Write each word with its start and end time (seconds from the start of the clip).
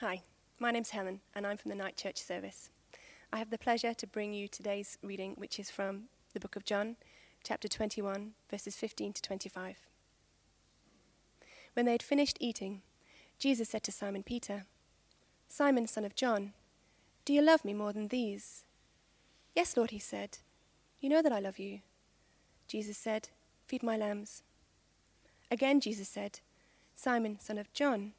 Hi, 0.00 0.22
my 0.60 0.70
name's 0.70 0.90
Helen, 0.90 1.22
and 1.34 1.44
I'm 1.44 1.56
from 1.56 1.70
the 1.70 1.74
Night 1.74 1.96
Church 1.96 2.22
Service. 2.22 2.70
I 3.32 3.38
have 3.38 3.50
the 3.50 3.58
pleasure 3.58 3.92
to 3.94 4.06
bring 4.06 4.32
you 4.32 4.46
today's 4.46 4.96
reading, 5.02 5.34
which 5.36 5.58
is 5.58 5.72
from 5.72 6.04
the 6.32 6.38
book 6.38 6.54
of 6.54 6.64
John, 6.64 6.94
chapter 7.42 7.66
21, 7.66 8.34
verses 8.48 8.76
15 8.76 9.14
to 9.14 9.20
25. 9.22 9.88
When 11.72 11.84
they 11.84 11.90
had 11.90 12.02
finished 12.04 12.36
eating, 12.38 12.82
Jesus 13.40 13.70
said 13.70 13.82
to 13.82 13.90
Simon 13.90 14.22
Peter, 14.22 14.66
Simon, 15.48 15.88
son 15.88 16.04
of 16.04 16.14
John, 16.14 16.52
do 17.24 17.32
you 17.32 17.42
love 17.42 17.64
me 17.64 17.74
more 17.74 17.92
than 17.92 18.06
these? 18.06 18.62
Yes, 19.56 19.76
Lord, 19.76 19.90
he 19.90 19.98
said. 19.98 20.38
You 21.00 21.08
know 21.08 21.22
that 21.22 21.32
I 21.32 21.40
love 21.40 21.58
you. 21.58 21.80
Jesus 22.68 22.96
said, 22.96 23.30
Feed 23.66 23.82
my 23.82 23.96
lambs. 23.96 24.44
Again, 25.50 25.80
Jesus 25.80 26.08
said, 26.08 26.38
Simon, 26.94 27.40
son 27.40 27.58
of 27.58 27.72
John, 27.72 28.12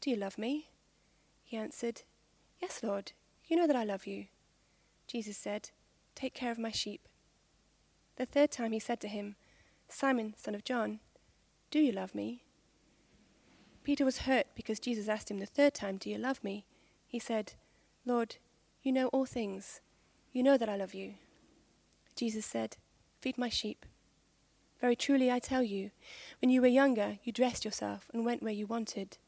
do 0.00 0.10
you 0.10 0.16
love 0.16 0.36
me? 0.36 0.66
He 1.52 1.58
answered, 1.58 2.00
Yes, 2.62 2.82
Lord, 2.82 3.12
you 3.44 3.56
know 3.56 3.66
that 3.66 3.76
I 3.76 3.84
love 3.84 4.06
you. 4.06 4.28
Jesus 5.06 5.36
said, 5.36 5.68
Take 6.14 6.32
care 6.32 6.50
of 6.50 6.58
my 6.58 6.70
sheep. 6.70 7.06
The 8.16 8.24
third 8.24 8.50
time 8.50 8.72
he 8.72 8.78
said 8.78 9.02
to 9.02 9.08
him, 9.08 9.36
Simon, 9.86 10.32
son 10.38 10.54
of 10.54 10.64
John, 10.64 11.00
do 11.70 11.78
you 11.78 11.92
love 11.92 12.14
me? 12.14 12.44
Peter 13.84 14.02
was 14.02 14.20
hurt 14.20 14.46
because 14.54 14.80
Jesus 14.80 15.10
asked 15.10 15.30
him 15.30 15.40
the 15.40 15.44
third 15.44 15.74
time, 15.74 15.98
Do 15.98 16.08
you 16.08 16.16
love 16.16 16.42
me? 16.42 16.64
He 17.06 17.18
said, 17.18 17.52
Lord, 18.06 18.36
you 18.82 18.90
know 18.90 19.08
all 19.08 19.26
things. 19.26 19.82
You 20.32 20.42
know 20.42 20.56
that 20.56 20.70
I 20.70 20.76
love 20.76 20.94
you. 20.94 21.16
Jesus 22.16 22.46
said, 22.46 22.78
Feed 23.20 23.36
my 23.36 23.50
sheep. 23.50 23.84
Very 24.80 24.96
truly 24.96 25.30
I 25.30 25.38
tell 25.38 25.62
you, 25.62 25.90
when 26.40 26.50
you 26.50 26.62
were 26.62 26.66
younger, 26.66 27.18
you 27.22 27.30
dressed 27.30 27.66
yourself 27.66 28.10
and 28.14 28.24
went 28.24 28.42
where 28.42 28.54
you 28.54 28.66
wanted. 28.66 29.18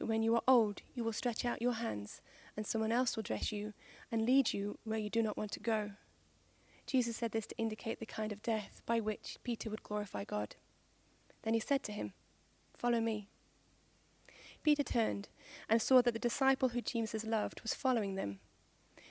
But 0.00 0.08
when 0.08 0.22
you 0.22 0.34
are 0.34 0.42
old, 0.48 0.80
you 0.94 1.04
will 1.04 1.12
stretch 1.12 1.44
out 1.44 1.60
your 1.60 1.74
hands, 1.74 2.22
and 2.56 2.66
someone 2.66 2.90
else 2.90 3.14
will 3.14 3.22
dress 3.22 3.52
you 3.52 3.74
and 4.10 4.24
lead 4.24 4.54
you 4.54 4.78
where 4.82 4.98
you 4.98 5.10
do 5.10 5.22
not 5.22 5.36
want 5.36 5.52
to 5.52 5.60
go. 5.60 5.90
Jesus 6.86 7.18
said 7.18 7.32
this 7.32 7.46
to 7.48 7.58
indicate 7.58 8.00
the 8.00 8.06
kind 8.06 8.32
of 8.32 8.42
death 8.42 8.80
by 8.86 8.98
which 8.98 9.36
Peter 9.44 9.68
would 9.68 9.82
glorify 9.82 10.24
God. 10.24 10.56
Then 11.42 11.52
he 11.52 11.60
said 11.60 11.82
to 11.82 11.92
him, 11.92 12.14
Follow 12.72 12.98
me. 12.98 13.28
Peter 14.62 14.82
turned 14.82 15.28
and 15.68 15.82
saw 15.82 16.00
that 16.00 16.14
the 16.14 16.18
disciple 16.18 16.70
who 16.70 16.80
Jesus 16.80 17.26
loved 17.26 17.60
was 17.60 17.74
following 17.74 18.14
them. 18.14 18.38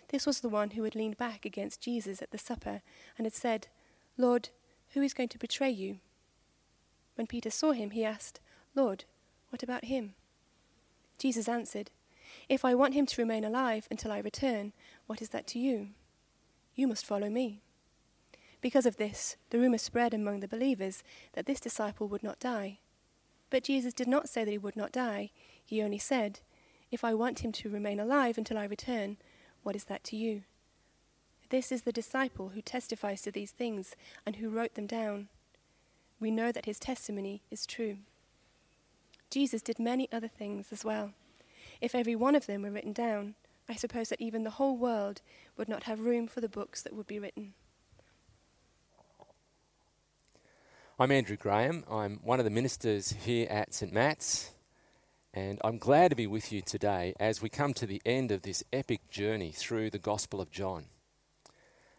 This 0.08 0.26
was 0.26 0.40
the 0.40 0.50
one 0.50 0.72
who 0.72 0.84
had 0.86 0.96
leaned 0.96 1.18
back 1.18 1.46
against 1.46 1.82
Jesus 1.82 2.20
at 2.20 2.32
the 2.32 2.40
supper 2.40 2.82
and 3.16 3.28
had 3.28 3.34
said, 3.34 3.68
Lord, 4.18 4.50
who 4.94 5.04
is 5.04 5.14
going 5.14 5.30
to 5.30 5.38
betray 5.38 5.70
you? 5.70 6.00
When 7.14 7.28
Peter 7.28 7.52
saw 7.52 7.74
him, 7.74 7.92
he 7.92 8.04
asked, 8.04 8.40
Lord, 8.74 9.06
what 9.52 9.62
about 9.62 9.86
him? 9.86 10.16
Jesus 11.20 11.50
answered, 11.50 11.92
If 12.48 12.66
I 12.66 12.74
want 12.74 12.96
him 12.96 13.06
to 13.06 13.22
remain 13.22 13.44
alive 13.44 13.88
until 13.92 14.12
I 14.12 14.20
return, 14.20 14.74
what 15.06 15.22
is 15.22 15.30
that 15.30 15.46
to 15.48 15.60
you? 15.60 15.90
You 16.76 16.88
must 16.88 17.06
follow 17.06 17.30
me. 17.30 17.62
Because 18.62 18.86
of 18.86 18.98
this, 18.98 19.36
the 19.50 19.60
rumor 19.60 19.78
spread 19.78 20.14
among 20.14 20.40
the 20.40 20.48
believers 20.48 21.04
that 21.34 21.46
this 21.46 21.60
disciple 21.60 22.08
would 22.08 22.24
not 22.24 22.40
die. 22.40 22.80
But 23.50 23.64
Jesus 23.64 23.94
did 23.94 24.08
not 24.08 24.30
say 24.30 24.46
that 24.46 24.52
he 24.52 24.58
would 24.58 24.78
not 24.78 24.92
die. 24.92 25.32
He 25.64 25.84
only 25.84 26.00
said, 26.00 26.40
If 26.90 27.04
I 27.04 27.14
want 27.14 27.40
him 27.40 27.52
to 27.54 27.70
remain 27.70 28.00
alive 28.00 28.38
until 28.38 28.58
I 28.58 28.66
return, 28.66 29.18
what 29.62 29.76
is 29.76 29.86
that 29.86 30.04
to 30.06 30.16
you? 30.16 30.44
This 31.50 31.72
is 31.72 31.82
the 31.82 31.92
disciple 31.92 32.50
who 32.50 32.62
testifies 32.62 33.22
to 33.24 33.32
these 33.32 33.52
things 33.52 33.96
and 34.26 34.38
who 34.38 34.50
wrote 34.50 34.76
them 34.76 34.88
down. 34.88 35.28
We 36.20 36.32
know 36.32 36.52
that 36.52 36.66
his 36.66 36.80
testimony 36.80 37.42
is 37.50 37.66
true. 37.66 37.98
Jesus 39.30 39.62
did 39.62 39.78
many 39.80 40.08
other 40.12 40.28
things 40.28 40.68
as 40.72 40.84
well. 40.84 41.12
If 41.82 41.94
every 41.94 42.16
one 42.16 42.36
of 42.36 42.48
them 42.48 42.64
were 42.64 42.72
written 42.72 42.94
down, 42.94 43.36
I 43.68 43.76
suppose 43.76 44.10
that 44.10 44.20
even 44.20 44.44
the 44.44 44.50
whole 44.52 44.76
world 44.76 45.22
would 45.56 45.70
not 45.70 45.84
have 45.84 46.00
room 46.00 46.28
for 46.28 46.42
the 46.42 46.50
books 46.50 46.82
that 46.82 46.94
would 46.94 47.06
be 47.06 47.20
written. 47.20 47.54
I'm 50.98 51.12
Andrew 51.12 51.38
Graham. 51.38 51.84
I'm 51.90 52.20
one 52.24 52.40
of 52.40 52.46
the 52.46 52.50
ministers 52.50 53.12
here 53.24 53.48
at 53.50 53.74
St. 53.74 53.94
Matt's, 53.94 54.52
and 55.34 55.60
I'm 55.64 55.78
glad 55.78 56.10
to 56.10 56.16
be 56.16 56.28
with 56.28 56.52
you 56.52 56.62
today 56.62 57.14
as 57.20 57.42
we 57.42 57.50
come 57.50 57.74
to 57.76 57.86
the 57.86 58.02
end 58.06 58.32
of 58.32 58.42
this 58.42 58.64
epic 58.74 59.08
journey 59.10 59.52
through 59.52 59.92
the 59.92 60.00
Gospel 60.00 60.42
of 60.42 60.50
John. 60.50 60.86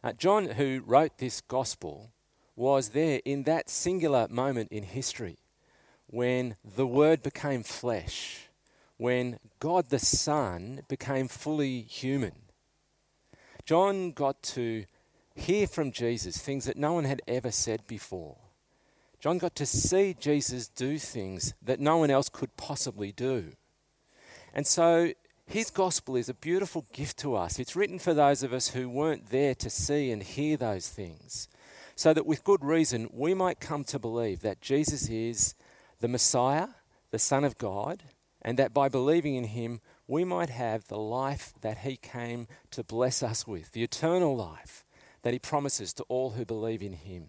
Uh, 0.02 0.12
John, 0.12 0.50
who 0.50 0.82
wrote 0.84 1.18
this 1.18 1.40
Gospel, 1.40 2.10
was 2.56 2.90
there 2.90 3.20
in 3.24 3.44
that 3.44 3.70
singular 3.70 4.26
moment 4.28 4.72
in 4.72 4.82
history 4.82 5.38
when 6.10 6.56
the 6.64 6.86
Word 6.86 7.22
became 7.22 7.62
flesh, 7.62 8.48
when 8.96 9.38
God 9.60 9.90
the 9.90 9.98
Son 9.98 10.82
became 10.88 11.28
fully 11.28 11.82
human. 11.82 12.32
John 13.64 14.10
got 14.10 14.42
to 14.42 14.84
hear 15.36 15.66
from 15.68 15.92
Jesus 15.92 16.36
things 16.36 16.64
that 16.64 16.76
no 16.76 16.94
one 16.94 17.04
had 17.04 17.22
ever 17.28 17.52
said 17.52 17.86
before. 17.86 18.36
John 19.20 19.38
got 19.38 19.54
to 19.56 19.66
see 19.66 20.16
Jesus 20.18 20.66
do 20.66 20.98
things 20.98 21.54
that 21.62 21.78
no 21.78 21.98
one 21.98 22.10
else 22.10 22.28
could 22.28 22.56
possibly 22.56 23.12
do. 23.12 23.52
And 24.52 24.66
so 24.66 25.12
his 25.46 25.70
gospel 25.70 26.16
is 26.16 26.28
a 26.28 26.34
beautiful 26.34 26.86
gift 26.92 27.18
to 27.18 27.36
us. 27.36 27.58
It's 27.58 27.76
written 27.76 28.00
for 28.00 28.14
those 28.14 28.42
of 28.42 28.52
us 28.52 28.68
who 28.68 28.88
weren't 28.88 29.30
there 29.30 29.54
to 29.56 29.70
see 29.70 30.10
and 30.10 30.22
hear 30.22 30.56
those 30.56 30.88
things, 30.88 31.48
so 31.94 32.12
that 32.12 32.26
with 32.26 32.44
good 32.44 32.64
reason 32.64 33.08
we 33.12 33.34
might 33.34 33.60
come 33.60 33.84
to 33.84 33.98
believe 33.98 34.40
that 34.40 34.60
Jesus 34.60 35.08
is 35.08 35.54
the 36.00 36.08
Messiah, 36.08 36.68
the 37.10 37.18
Son 37.18 37.44
of 37.44 37.58
God, 37.58 38.02
and 38.42 38.58
that 38.58 38.74
by 38.74 38.88
believing 38.88 39.34
in 39.34 39.44
him, 39.44 39.80
we 40.06 40.24
might 40.24 40.50
have 40.50 40.88
the 40.88 40.98
life 40.98 41.52
that 41.60 41.78
he 41.78 41.96
came 41.96 42.48
to 42.70 42.82
bless 42.82 43.22
us 43.22 43.46
with, 43.46 43.72
the 43.72 43.82
eternal 43.82 44.36
life 44.36 44.84
that 45.22 45.32
he 45.32 45.38
promises 45.38 45.92
to 45.92 46.02
all 46.04 46.30
who 46.30 46.44
believe 46.44 46.82
in 46.82 46.94
him. 46.94 47.28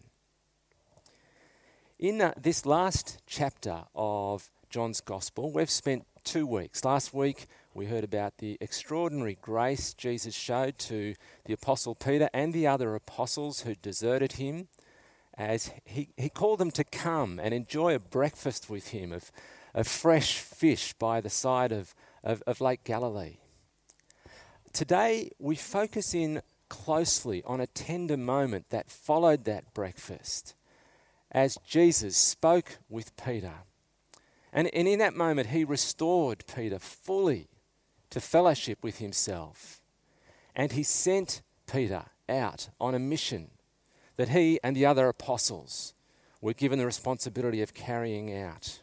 In 2.00 2.22
uh, 2.22 2.34
this 2.36 2.66
last 2.66 3.22
chapter 3.28 3.84
of 3.94 4.50
John's 4.70 5.02
Gospel, 5.02 5.52
we've 5.52 5.70
spent 5.70 6.06
two 6.24 6.48
weeks. 6.48 6.86
Last 6.86 7.14
week, 7.14 7.48
we 7.74 7.86
heard 7.86 8.04
about 8.04 8.38
the 8.38 8.58
extraordinary 8.62 9.38
grace 9.42 9.94
Jesus 9.94 10.34
showed 10.34 10.78
to 10.80 11.14
the 11.46 11.54
Apostle 11.54 11.94
Peter 11.94 12.30
and 12.34 12.54
the 12.54 12.68
other 12.68 12.96
apostles 12.96 13.62
who 13.62 13.76
deserted 13.76 14.34
him 14.34 14.68
as 15.38 15.72
he, 15.86 16.10
he 16.18 16.30
called 16.30 16.60
them 16.60 16.72
to 16.72 16.84
come 16.84 17.40
and 17.40 17.54
enjoy 17.54 17.96
a 17.96 18.00
breakfast 18.00 18.70
with 18.70 18.90
him 18.90 19.12
of, 19.12 19.32
of 19.74 19.88
fresh 19.88 20.40
fish 20.40 20.94
by 20.94 21.22
the 21.22 21.30
side 21.30 21.72
of, 21.72 21.96
of, 22.24 22.44
of 22.46 22.62
Lake 22.62 22.84
Galilee. 22.84 23.38
Today, 24.74 25.32
we 25.40 25.56
focus 25.56 26.14
in 26.14 26.42
closely 26.70 27.44
on 27.46 27.60
a 27.60 27.68
tender 27.68 28.18
moment 28.18 28.70
that 28.70 28.90
followed 28.90 29.44
that 29.46 29.74
breakfast 29.74 30.56
as 31.32 31.58
Jesus 31.66 32.16
spoke 32.16 32.78
with 32.90 33.16
Peter. 33.18 33.54
And, 34.54 34.70
and 34.74 34.88
in 34.88 35.00
that 35.00 35.16
moment, 35.16 35.50
he 35.50 35.64
restored 35.64 36.44
Peter 36.54 36.80
fully 36.80 37.48
to 38.10 38.20
fellowship 38.20 38.80
with 38.84 39.00
himself. 39.00 39.82
And 40.56 40.74
he 40.74 40.84
sent 40.84 41.42
Peter 41.72 42.06
out 42.28 42.70
on 42.80 42.94
a 42.94 43.00
mission 43.00 43.52
that 44.18 44.30
he 44.30 44.60
and 44.64 44.76
the 44.76 44.86
other 44.86 45.08
apostles 45.08 45.94
were 46.42 46.54
given 46.54 46.80
the 46.80 46.86
responsibility 46.86 47.62
of 47.62 47.74
carrying 47.74 48.36
out. 48.36 48.82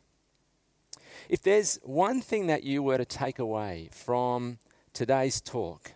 If 1.29 1.43
there's 1.43 1.79
one 1.83 2.21
thing 2.21 2.47
that 2.47 2.65
you 2.65 2.83
were 2.83 2.99
to 2.99 3.05
take 3.05 3.39
away 3.39 3.91
from 3.93 4.59
today's 4.93 5.41
talk, 5.41 5.93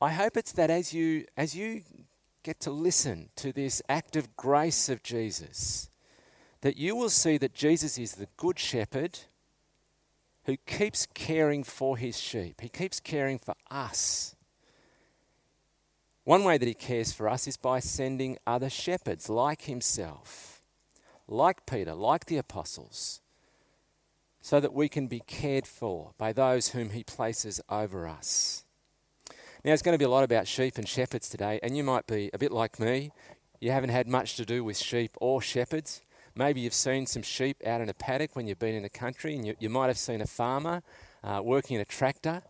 I 0.00 0.12
hope 0.12 0.36
it's 0.36 0.52
that 0.52 0.70
as 0.70 0.92
you, 0.92 1.24
as 1.36 1.56
you 1.56 1.82
get 2.42 2.60
to 2.60 2.70
listen 2.70 3.30
to 3.36 3.52
this 3.52 3.80
act 3.88 4.14
of 4.14 4.36
grace 4.36 4.88
of 4.88 5.02
Jesus, 5.02 5.88
that 6.60 6.76
you 6.76 6.94
will 6.94 7.08
see 7.08 7.38
that 7.38 7.54
Jesus 7.54 7.98
is 7.98 8.12
the 8.12 8.28
good 8.36 8.58
shepherd 8.58 9.20
who 10.44 10.56
keeps 10.58 11.06
caring 11.06 11.64
for 11.64 11.96
his 11.96 12.18
sheep. 12.18 12.60
He 12.60 12.68
keeps 12.68 13.00
caring 13.00 13.38
for 13.38 13.54
us. 13.70 14.35
One 16.26 16.42
way 16.42 16.58
that 16.58 16.66
he 16.66 16.74
cares 16.74 17.12
for 17.12 17.28
us 17.28 17.46
is 17.46 17.56
by 17.56 17.78
sending 17.78 18.36
other 18.48 18.68
shepherds 18.68 19.28
like 19.28 19.62
himself, 19.62 20.60
like 21.28 21.66
Peter, 21.66 21.94
like 21.94 22.26
the 22.26 22.36
apostles, 22.36 23.20
so 24.40 24.58
that 24.58 24.72
we 24.72 24.88
can 24.88 25.06
be 25.06 25.20
cared 25.20 25.68
for 25.68 26.14
by 26.18 26.32
those 26.32 26.70
whom 26.70 26.90
he 26.90 27.04
places 27.04 27.60
over 27.68 28.08
us. 28.08 28.64
Now, 29.64 29.72
it's 29.72 29.82
going 29.82 29.94
to 29.94 30.00
be 30.00 30.04
a 30.04 30.10
lot 30.10 30.24
about 30.24 30.48
sheep 30.48 30.78
and 30.78 30.88
shepherds 30.88 31.28
today, 31.28 31.60
and 31.62 31.76
you 31.76 31.84
might 31.84 32.08
be 32.08 32.28
a 32.34 32.38
bit 32.38 32.50
like 32.50 32.80
me. 32.80 33.12
You 33.60 33.70
haven't 33.70 33.90
had 33.90 34.08
much 34.08 34.34
to 34.34 34.44
do 34.44 34.64
with 34.64 34.76
sheep 34.76 35.16
or 35.20 35.40
shepherds. 35.40 36.02
Maybe 36.34 36.60
you've 36.60 36.74
seen 36.74 37.06
some 37.06 37.22
sheep 37.22 37.64
out 37.64 37.80
in 37.80 37.88
a 37.88 37.94
paddock 37.94 38.34
when 38.34 38.48
you've 38.48 38.58
been 38.58 38.74
in 38.74 38.82
the 38.82 38.88
country, 38.88 39.36
and 39.36 39.46
you, 39.46 39.54
you 39.60 39.70
might 39.70 39.86
have 39.86 39.96
seen 39.96 40.20
a 40.20 40.26
farmer 40.26 40.82
uh, 41.22 41.40
working 41.44 41.76
in 41.76 41.82
a 41.82 41.84
tractor, 41.84 42.42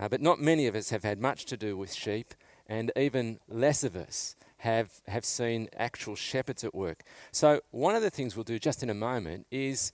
uh, 0.00 0.08
but 0.08 0.22
not 0.22 0.40
many 0.40 0.66
of 0.66 0.74
us 0.74 0.88
have 0.88 1.02
had 1.04 1.20
much 1.20 1.44
to 1.44 1.58
do 1.58 1.76
with 1.76 1.92
sheep 1.92 2.32
and 2.68 2.92
even 2.96 3.38
less 3.48 3.82
of 3.84 3.96
us 3.96 4.36
have, 4.58 5.00
have 5.06 5.24
seen 5.24 5.68
actual 5.76 6.14
shepherds 6.14 6.64
at 6.64 6.74
work. 6.74 7.02
So, 7.32 7.60
one 7.70 7.94
of 7.94 8.02
the 8.02 8.10
things 8.10 8.36
we'll 8.36 8.44
do 8.44 8.58
just 8.58 8.82
in 8.82 8.90
a 8.90 8.94
moment 8.94 9.46
is, 9.50 9.92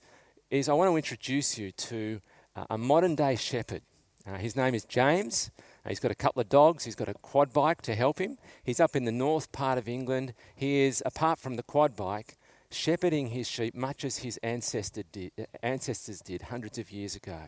is 0.49 0.67
I 0.67 0.73
want 0.73 0.91
to 0.91 0.97
introduce 0.97 1.57
you 1.57 1.71
to 1.71 2.21
uh, 2.55 2.65
a 2.69 2.77
modern 2.77 3.15
day 3.15 3.35
shepherd. 3.35 3.81
Uh, 4.27 4.37
his 4.37 4.55
name 4.55 4.73
is 4.73 4.83
James. 4.85 5.51
Uh, 5.85 5.89
he's 5.89 5.99
got 5.99 6.11
a 6.11 6.15
couple 6.15 6.41
of 6.41 6.49
dogs. 6.49 6.83
He's 6.83 6.95
got 6.95 7.09
a 7.09 7.13
quad 7.13 7.53
bike 7.53 7.81
to 7.83 7.93
help 7.93 8.19
him. 8.19 8.37
He's 8.63 8.79
up 8.79 8.95
in 8.95 9.05
the 9.05 9.11
north 9.11 9.51
part 9.51 9.77
of 9.77 9.87
England. 9.87 10.33
He 10.55 10.81
is, 10.81 11.03
apart 11.05 11.37
from 11.37 11.55
the 11.55 11.63
quad 11.63 11.95
bike, 11.95 12.37
shepherding 12.71 13.27
his 13.27 13.47
sheep 13.47 13.75
much 13.75 14.03
as 14.03 14.17
his 14.17 14.37
ancestor 14.37 15.03
did, 15.11 15.31
ancestors 15.61 16.21
did 16.21 16.43
hundreds 16.43 16.79
of 16.79 16.91
years 16.91 17.15
ago. 17.15 17.39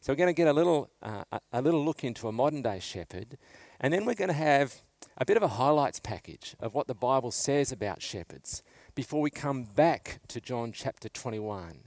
So 0.00 0.12
we're 0.12 0.18
going 0.18 0.28
to 0.28 0.32
get 0.34 0.46
a 0.46 0.52
little, 0.52 0.88
uh, 1.02 1.24
a 1.52 1.60
little 1.60 1.84
look 1.84 2.04
into 2.04 2.28
a 2.28 2.32
modern 2.32 2.62
day 2.62 2.78
shepherd, 2.78 3.36
and 3.80 3.92
then 3.92 4.04
we're 4.04 4.14
going 4.14 4.28
to 4.28 4.34
have 4.34 4.82
a 5.18 5.24
bit 5.24 5.36
of 5.36 5.42
a 5.42 5.48
highlights 5.48 6.00
package 6.00 6.54
of 6.60 6.74
what 6.74 6.86
the 6.86 6.94
Bible 6.94 7.30
says 7.30 7.72
about 7.72 8.02
shepherds 8.02 8.62
before 8.94 9.20
we 9.20 9.30
come 9.30 9.64
back 9.64 10.20
to 10.28 10.40
John 10.40 10.72
chapter 10.72 11.08
21, 11.08 11.80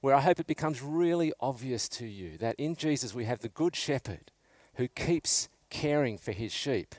where 0.00 0.14
I 0.14 0.20
hope 0.20 0.40
it 0.40 0.46
becomes 0.46 0.82
really 0.82 1.32
obvious 1.40 1.88
to 1.90 2.06
you 2.06 2.38
that 2.38 2.56
in 2.58 2.74
Jesus 2.76 3.14
we 3.14 3.24
have 3.24 3.40
the 3.40 3.48
Good 3.48 3.76
Shepherd 3.76 4.30
who 4.74 4.88
keeps 4.88 5.48
caring 5.70 6.18
for 6.18 6.32
his 6.32 6.52
sheep. 6.52 6.94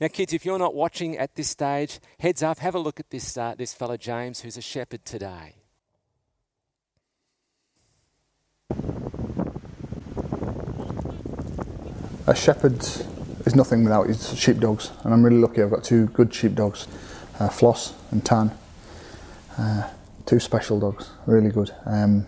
Now, 0.00 0.08
kids, 0.08 0.32
if 0.32 0.44
you're 0.44 0.58
not 0.58 0.74
watching 0.74 1.16
at 1.16 1.34
this 1.36 1.48
stage, 1.48 2.00
heads 2.18 2.42
up, 2.42 2.58
have 2.58 2.74
a 2.74 2.78
look 2.78 3.00
at 3.00 3.10
this, 3.10 3.36
uh, 3.36 3.54
this 3.56 3.72
fellow 3.72 3.96
James 3.96 4.40
who's 4.40 4.56
a 4.56 4.62
shepherd 4.62 5.04
today. 5.04 5.54
A 12.26 12.34
shepherd 12.34 12.86
is 13.50 13.56
nothing 13.56 13.82
without 13.82 14.06
his 14.06 14.38
sheepdogs, 14.38 14.92
and 15.02 15.12
I'm 15.12 15.24
really 15.24 15.38
lucky 15.38 15.60
I've 15.60 15.70
got 15.70 15.82
two 15.82 16.06
good 16.08 16.32
sheepdogs, 16.32 16.86
uh, 17.40 17.48
Floss 17.48 17.94
and 18.12 18.24
Tan. 18.24 18.52
Uh, 19.58 19.90
two 20.24 20.38
special 20.38 20.78
dogs, 20.78 21.10
really 21.26 21.50
good. 21.50 21.74
Um, 21.84 22.26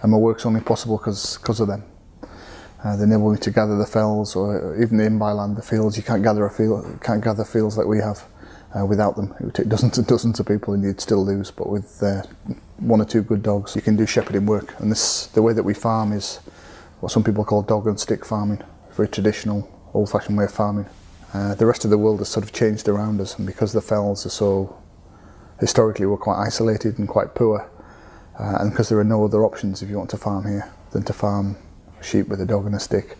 and 0.00 0.12
my 0.12 0.16
work's 0.16 0.46
only 0.46 0.62
possible 0.62 0.96
because 0.96 1.60
of 1.60 1.68
them. 1.68 1.84
Uh, 2.82 2.96
they 2.96 3.04
enable 3.04 3.32
me 3.32 3.38
to 3.38 3.50
gather 3.50 3.76
the 3.76 3.84
fells, 3.84 4.34
or 4.34 4.80
even 4.80 4.96
the 4.96 5.04
in-bye-land, 5.04 5.56
the 5.56 5.62
fields. 5.62 5.98
You 5.98 6.02
can't 6.02 6.22
gather 6.22 6.46
a 6.46 6.50
field, 6.50 7.00
can't 7.02 7.22
gather 7.22 7.44
fields 7.44 7.76
like 7.76 7.86
we 7.86 7.98
have 7.98 8.24
uh, 8.74 8.86
without 8.86 9.14
them. 9.16 9.34
It 9.38 9.44
would 9.44 9.54
take 9.54 9.68
dozens 9.68 9.98
and 9.98 10.06
dozens 10.06 10.40
of 10.40 10.46
people, 10.46 10.72
and 10.72 10.82
you'd 10.82 11.02
still 11.02 11.22
lose. 11.22 11.50
But 11.50 11.68
with 11.68 12.02
uh, 12.02 12.22
one 12.78 13.02
or 13.02 13.04
two 13.04 13.20
good 13.20 13.42
dogs, 13.42 13.76
you 13.76 13.82
can 13.82 13.96
do 13.96 14.06
shepherding 14.06 14.46
work. 14.46 14.74
And 14.80 14.90
this, 14.90 15.26
the 15.26 15.42
way 15.42 15.52
that 15.52 15.64
we 15.64 15.74
farm 15.74 16.12
is 16.12 16.36
what 17.00 17.12
some 17.12 17.22
people 17.22 17.44
call 17.44 17.60
dog 17.60 17.86
and 17.86 18.00
stick 18.00 18.24
farming, 18.24 18.62
very 18.92 19.08
traditional, 19.08 19.70
old-fashioned 19.96 20.36
way 20.38 20.44
of 20.44 20.52
farming. 20.52 20.86
Uh, 21.34 21.54
the 21.54 21.66
rest 21.66 21.84
of 21.84 21.90
the 21.90 21.98
world 21.98 22.18
has 22.20 22.28
sort 22.28 22.44
of 22.44 22.52
changed 22.52 22.88
around 22.88 23.20
us, 23.20 23.36
and 23.36 23.46
because 23.46 23.72
the 23.72 23.80
fells 23.80 24.24
are 24.26 24.30
so 24.30 24.76
historically 25.58 26.06
we're 26.06 26.16
quite 26.16 26.38
isolated 26.38 26.98
and 26.98 27.08
quite 27.08 27.34
poor, 27.34 27.68
uh, 28.38 28.58
and 28.60 28.70
because 28.70 28.88
there 28.88 28.98
are 28.98 29.04
no 29.04 29.24
other 29.24 29.44
options 29.44 29.82
if 29.82 29.88
you 29.90 29.96
want 29.96 30.10
to 30.10 30.16
farm 30.16 30.44
here 30.44 30.70
than 30.92 31.02
to 31.02 31.12
farm 31.12 31.56
sheep 32.00 32.28
with 32.28 32.40
a 32.40 32.46
dog 32.46 32.66
and 32.66 32.74
a 32.74 32.78
stick, 32.78 33.16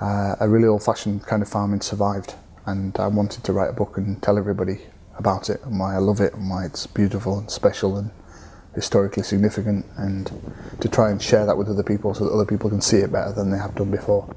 uh, 0.00 0.36
a 0.40 0.48
really 0.48 0.68
old-fashioned 0.68 1.26
kind 1.26 1.42
of 1.42 1.48
farming 1.48 1.80
survived. 1.80 2.34
And 2.66 2.96
I 2.98 3.08
wanted 3.08 3.42
to 3.44 3.52
write 3.52 3.70
a 3.70 3.72
book 3.72 3.96
and 3.96 4.22
tell 4.22 4.38
everybody 4.38 4.78
about 5.18 5.50
it 5.50 5.60
and 5.64 5.80
why 5.80 5.94
I 5.94 5.98
love 5.98 6.20
it 6.20 6.34
and 6.34 6.48
why 6.48 6.66
it's 6.66 6.86
beautiful 6.86 7.38
and 7.38 7.50
special 7.50 7.96
and 7.96 8.10
historically 8.74 9.22
significant, 9.22 9.84
and 9.96 10.30
to 10.80 10.88
try 10.88 11.10
and 11.10 11.20
share 11.20 11.44
that 11.46 11.56
with 11.56 11.68
other 11.68 11.82
people 11.82 12.14
so 12.14 12.24
that 12.24 12.32
other 12.32 12.44
people 12.44 12.70
can 12.70 12.80
see 12.80 12.98
it 12.98 13.10
better 13.10 13.32
than 13.32 13.50
they 13.50 13.58
have 13.58 13.74
done 13.74 13.90
before. 13.90 14.28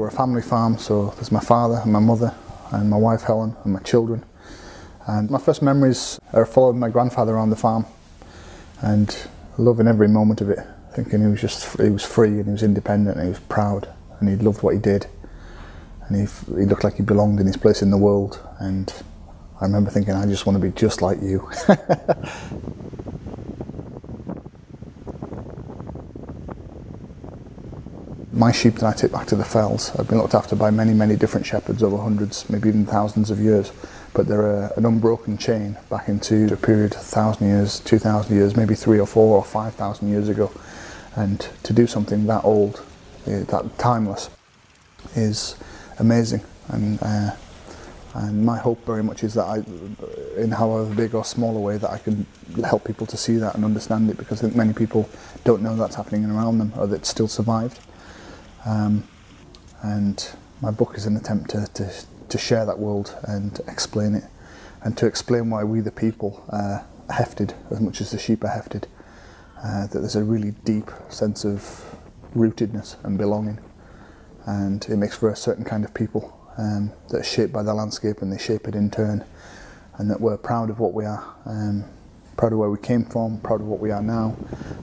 We're 0.00 0.08
a 0.08 0.10
family 0.10 0.40
farm, 0.40 0.78
so 0.78 1.12
there's 1.16 1.30
my 1.30 1.40
father 1.40 1.82
and 1.84 1.92
my 1.92 1.98
mother 1.98 2.34
and 2.72 2.88
my 2.88 2.96
wife 2.96 3.20
Helen 3.20 3.54
and 3.64 3.74
my 3.74 3.80
children. 3.80 4.24
And 5.06 5.30
my 5.30 5.38
first 5.38 5.60
memories 5.60 6.18
are 6.32 6.46
following 6.46 6.78
my 6.78 6.88
grandfather 6.88 7.34
around 7.34 7.50
the 7.50 7.56
farm 7.56 7.84
and 8.80 9.14
loving 9.58 9.86
every 9.86 10.08
moment 10.08 10.40
of 10.40 10.48
it, 10.48 10.58
thinking 10.94 11.20
he 11.20 11.26
was 11.26 11.42
just 11.42 11.78
he 11.78 11.90
was 11.90 12.02
free 12.02 12.38
and 12.38 12.46
he 12.46 12.50
was 12.52 12.62
independent 12.62 13.18
and 13.18 13.26
he 13.26 13.28
was 13.28 13.40
proud 13.40 13.90
and 14.20 14.30
he 14.30 14.36
loved 14.36 14.62
what 14.62 14.72
he 14.72 14.80
did 14.80 15.06
and 16.08 16.16
he, 16.16 16.54
he 16.58 16.64
looked 16.64 16.82
like 16.82 16.94
he 16.94 17.02
belonged 17.02 17.38
in 17.38 17.46
his 17.46 17.58
place 17.58 17.82
in 17.82 17.90
the 17.90 17.98
world 17.98 18.40
and 18.58 19.02
I 19.60 19.66
remember 19.66 19.90
thinking 19.90 20.14
I 20.14 20.24
just 20.24 20.46
want 20.46 20.56
to 20.56 20.66
be 20.66 20.72
just 20.72 21.02
like 21.02 21.20
you. 21.20 21.46
my 28.40 28.50
sheep 28.50 28.76
that 28.76 28.86
I 28.86 28.92
take 28.94 29.12
back 29.12 29.26
to 29.26 29.36
the 29.36 29.44
fells 29.44 29.94
I've 29.96 30.08
been 30.08 30.16
looked 30.16 30.34
after 30.34 30.56
by 30.56 30.70
many, 30.70 30.94
many 30.94 31.14
different 31.14 31.44
shepherds 31.44 31.82
over 31.82 31.98
hundreds, 31.98 32.48
maybe 32.48 32.70
even 32.70 32.86
thousands 32.86 33.30
of 33.30 33.38
years. 33.38 33.70
But 34.14 34.26
they're 34.26 34.72
an 34.78 34.86
unbroken 34.86 35.36
chain 35.36 35.76
back 35.90 36.08
into 36.08 36.50
a 36.52 36.56
period, 36.56 36.94
a 36.94 36.98
thousand 36.98 37.46
years, 37.46 37.80
two 37.80 37.98
thousand 37.98 38.34
years, 38.34 38.56
maybe 38.56 38.74
three 38.74 38.98
or 38.98 39.06
four 39.06 39.36
or 39.36 39.44
five 39.44 39.74
thousand 39.74 40.08
years 40.08 40.30
ago. 40.30 40.50
And 41.16 41.46
to 41.64 41.74
do 41.74 41.86
something 41.86 42.26
that 42.26 42.42
old, 42.42 42.82
eh, 43.26 43.44
that 43.44 43.78
timeless, 43.78 44.30
is 45.14 45.56
amazing. 45.98 46.40
And 46.68 46.98
uh, 47.02 47.32
and 48.14 48.44
my 48.44 48.58
hope 48.58 48.84
very 48.86 49.04
much 49.04 49.22
is 49.22 49.34
that 49.34 49.44
I, 49.44 49.56
in 50.40 50.50
however 50.50 50.92
big 50.94 51.14
or 51.14 51.26
small 51.26 51.56
a 51.58 51.60
way, 51.60 51.76
that 51.76 51.90
I 51.90 51.98
can 51.98 52.26
help 52.64 52.84
people 52.84 53.06
to 53.06 53.18
see 53.18 53.36
that 53.36 53.54
and 53.54 53.66
understand 53.66 54.08
it 54.10 54.16
because 54.16 54.40
I 54.40 54.42
think 54.44 54.56
many 54.56 54.72
people 54.72 55.08
don't 55.44 55.62
know 55.62 55.76
that's 55.76 55.94
happening 55.94 56.24
around 56.24 56.58
them 56.58 56.72
or 56.78 56.86
that 56.86 56.96
it's 56.96 57.10
still 57.10 57.28
survived. 57.28 57.78
Um, 58.64 59.08
and 59.82 60.28
my 60.60 60.70
book 60.70 60.96
is 60.96 61.06
an 61.06 61.16
attempt 61.16 61.50
to, 61.50 61.66
to, 61.74 61.92
to, 62.28 62.38
share 62.38 62.66
that 62.66 62.78
world 62.78 63.16
and 63.24 63.58
explain 63.66 64.14
it, 64.14 64.24
and 64.82 64.96
to 64.98 65.06
explain 65.06 65.48
why 65.48 65.64
we, 65.64 65.80
the 65.80 65.90
people, 65.90 66.44
are 66.50 66.84
hefted 67.08 67.54
as 67.70 67.80
much 67.80 68.00
as 68.00 68.10
the 68.10 68.18
sheep 68.18 68.44
are 68.44 68.48
hefted. 68.48 68.86
Uh, 69.62 69.86
that 69.86 70.00
there's 70.00 70.16
a 70.16 70.24
really 70.24 70.52
deep 70.64 70.90
sense 71.08 71.44
of 71.44 71.98
rootedness 72.34 73.02
and 73.04 73.16
belonging, 73.18 73.58
and 74.46 74.86
it 74.88 74.96
makes 74.96 75.16
for 75.16 75.30
a 75.30 75.36
certain 75.36 75.64
kind 75.64 75.84
of 75.84 75.94
people 75.94 76.38
um, 76.58 76.92
that 77.08 77.20
are 77.20 77.24
shaped 77.24 77.52
by 77.52 77.62
the 77.62 77.72
landscape 77.72 78.22
and 78.22 78.32
they 78.32 78.38
shape 78.38 78.68
it 78.68 78.74
in 78.74 78.90
turn, 78.90 79.24
and 79.96 80.10
that 80.10 80.20
we're 80.20 80.36
proud 80.36 80.70
of 80.70 80.78
what 80.78 80.92
we 80.92 81.04
are. 81.04 81.34
Um, 81.46 81.84
proud 82.36 82.52
of 82.52 82.58
where 82.58 82.70
we 82.70 82.78
came 82.78 83.04
from, 83.04 83.38
proud 83.40 83.60
of 83.60 83.66
what 83.66 83.80
we 83.80 83.90
are 83.90 84.02
now, 84.02 84.34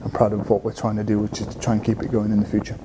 and 0.02 0.14
proud 0.14 0.32
of 0.32 0.48
what 0.48 0.62
we're 0.62 0.72
trying 0.72 0.94
to 0.94 1.02
do, 1.02 1.18
which 1.18 1.40
is 1.40 1.46
to 1.48 1.58
try 1.58 1.74
and 1.74 1.84
keep 1.84 2.00
it 2.02 2.12
going 2.12 2.30
in 2.30 2.38
the 2.38 2.46
future. 2.46 2.78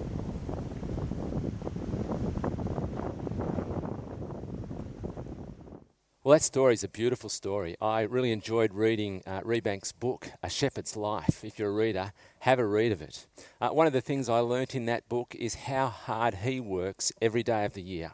Well, 6.26 6.32
that 6.32 6.42
story 6.42 6.74
is 6.74 6.86
a 6.86 6.88
beautiful 6.88 7.30
story. 7.30 7.76
I 7.82 8.04
really 8.04 8.32
enjoyed 8.32 8.74
reading 8.74 9.24
uh, 9.28 9.42
Rebanks' 9.42 9.92
book, 9.92 10.32
A 10.42 10.50
Shepherd's 10.50 10.96
Life. 10.96 11.44
If 11.44 11.60
you're 11.60 11.68
a 11.68 11.74
reader, 11.74 12.14
have 12.40 12.60
a 12.60 12.66
read 12.66 12.94
of 12.94 13.02
it. 13.02 13.28
Uh, 13.60 13.72
one 13.72 13.88
of 13.88 13.92
the 13.92 14.00
things 14.00 14.30
I 14.30 14.40
learnt 14.40 14.74
in 14.74 14.86
that 14.86 15.10
book 15.10 15.36
is 15.38 15.54
how 15.54 15.88
hard 15.88 16.36
he 16.36 16.62
works 16.62 17.12
every 17.22 17.44
day 17.44 17.66
of 17.66 17.74
the 17.74 17.82
year. 17.82 18.14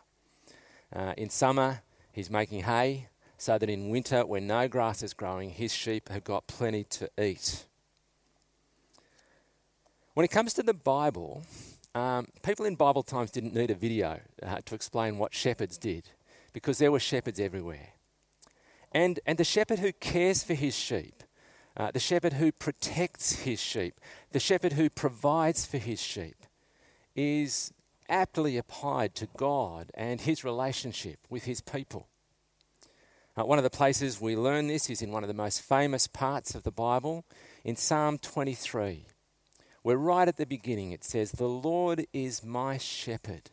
Uh, 0.91 1.13
in 1.17 1.29
summer, 1.29 1.83
he's 2.11 2.31
making 2.31 2.63
hay 2.63 3.09
so 3.37 3.59
that 3.59 3.69
in 3.69 3.89
winter, 3.89 4.25
when 4.25 4.47
no 4.47 4.67
grass 4.67 5.03
is 5.03 5.13
growing, 5.13 5.51
his 5.51 5.71
sheep 5.71 6.09
have 6.09 6.23
got 6.23 6.47
plenty 6.47 6.85
to 6.85 7.11
eat. 7.21 7.65
When 10.15 10.23
it 10.23 10.31
comes 10.31 10.55
to 10.55 10.63
the 10.63 10.73
Bible, 10.73 11.43
um, 11.93 12.25
people 12.41 12.65
in 12.65 12.73
Bible 12.73 13.03
times 13.03 13.29
didn't 13.29 13.53
need 13.53 13.69
a 13.69 13.75
video 13.75 14.21
uh, 14.41 14.61
to 14.65 14.73
explain 14.73 15.19
what 15.19 15.35
shepherds 15.35 15.77
did 15.77 16.09
because 16.53 16.79
there 16.79 16.91
were 16.91 16.99
shepherds 16.99 17.39
everywhere. 17.39 17.89
And, 18.91 19.19
and 19.25 19.37
the 19.37 19.43
shepherd 19.43 19.79
who 19.79 19.93
cares 19.93 20.43
for 20.43 20.53
his 20.53 20.75
sheep, 20.75 21.23
uh, 21.77 21.91
the 21.91 21.99
shepherd 21.99 22.33
who 22.33 22.51
protects 22.51 23.43
his 23.43 23.61
sheep, 23.61 23.99
the 24.31 24.39
shepherd 24.39 24.73
who 24.73 24.89
provides 24.89 25.65
for 25.65 25.77
his 25.77 26.01
sheep, 26.01 26.45
is 27.15 27.71
aptly 28.09 28.57
applied 28.57 29.13
to 29.15 29.27
God 29.37 29.91
and 29.93 30.21
his 30.21 30.43
relationship 30.43 31.19
with 31.29 31.45
his 31.45 31.61
people. 31.61 32.07
Uh, 33.37 33.45
one 33.45 33.59
of 33.59 33.63
the 33.63 33.69
places 33.69 34.19
we 34.19 34.35
learn 34.35 34.67
this 34.67 34.89
is 34.89 35.01
in 35.01 35.11
one 35.11 35.23
of 35.23 35.27
the 35.27 35.33
most 35.33 35.61
famous 35.61 36.07
parts 36.07 36.55
of 36.55 36.63
the 36.63 36.71
Bible, 36.71 37.23
in 37.63 37.75
Psalm 37.75 38.17
23, 38.17 39.05
where 39.83 39.97
right 39.97 40.27
at 40.27 40.37
the 40.37 40.45
beginning 40.45 40.91
it 40.91 41.03
says, 41.03 41.31
The 41.31 41.47
Lord 41.47 42.05
is 42.11 42.43
my 42.43 42.77
shepherd. 42.77 43.51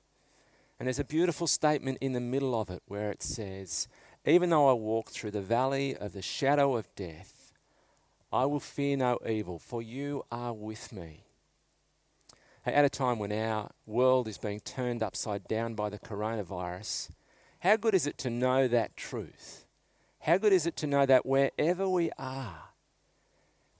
And 0.79 0.87
there's 0.87 0.99
a 0.99 1.05
beautiful 1.05 1.47
statement 1.47 1.99
in 2.01 2.13
the 2.13 2.21
middle 2.21 2.59
of 2.59 2.71
it 2.71 2.83
where 2.87 3.11
it 3.11 3.23
says, 3.23 3.89
even 4.27 4.51
though 4.51 4.69
I 4.69 4.73
walk 4.73 5.11
through 5.11 5.31
the 5.31 5.41
valley 5.41 5.97
of 5.97 6.13
the 6.13 6.23
shadow 6.23 6.77
of 6.77 6.93
death, 6.97 7.53
I 8.33 8.45
will 8.45 8.61
fear 8.61 8.97
no 8.97 9.19
evil, 9.27 9.59
for 9.59 9.81
you 9.81 10.25
are 10.31 10.53
with 10.53 10.93
me. 10.93 11.25
At 12.65 12.85
a 12.85 12.91
time 12.91 13.21
when 13.21 13.31
our 13.31 13.71
world 13.87 14.27
is 14.27 14.39
being 14.39 14.59
turned 14.59 15.03
upside 15.03 15.47
down 15.47 15.75
by 15.75 15.89
the 15.89 16.01
coronavirus, 16.01 17.11
how 17.61 17.77
good 17.77 17.95
is 17.95 18.07
it 18.07 18.19
to 18.19 18.31
know 18.31 18.67
that 18.67 18.97
truth? 18.97 19.65
How 20.21 20.39
good 20.39 20.53
is 20.53 20.67
it 20.67 20.77
to 20.79 20.89
know 20.89 21.07
that 21.07 21.25
wherever 21.25 21.89
we 21.89 22.11
are, 22.19 22.71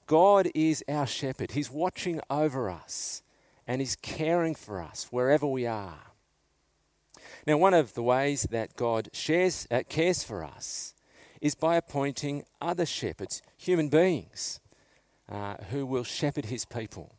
God 0.07 0.49
is 0.55 0.85
our 0.89 1.07
shepherd. 1.07 1.51
He's 1.53 1.71
watching 1.71 2.21
over 2.31 2.71
us 2.71 3.23
and 3.67 3.81
He's 3.81 3.97
caring 3.97 4.55
for 4.55 4.81
us 4.81 5.09
wherever 5.11 5.47
we 5.47 5.67
are. 5.67 6.13
Now, 7.47 7.57
one 7.57 7.75
of 7.75 7.95
the 7.95 8.03
ways 8.03 8.49
that 8.51 8.77
God 8.77 9.09
shares, 9.13 9.67
uh, 9.71 9.83
cares 9.89 10.23
for 10.23 10.45
us 10.45 10.95
is 11.41 11.55
by 11.55 11.77
appointing 11.77 12.45
other 12.61 12.87
shepherds, 12.87 13.43
human 13.57 13.89
beings, 13.89 14.61
uh, 15.31 15.57
who 15.71 15.85
will 15.87 16.05
shepherd 16.05 16.47
his 16.47 16.65
people. 16.65 17.15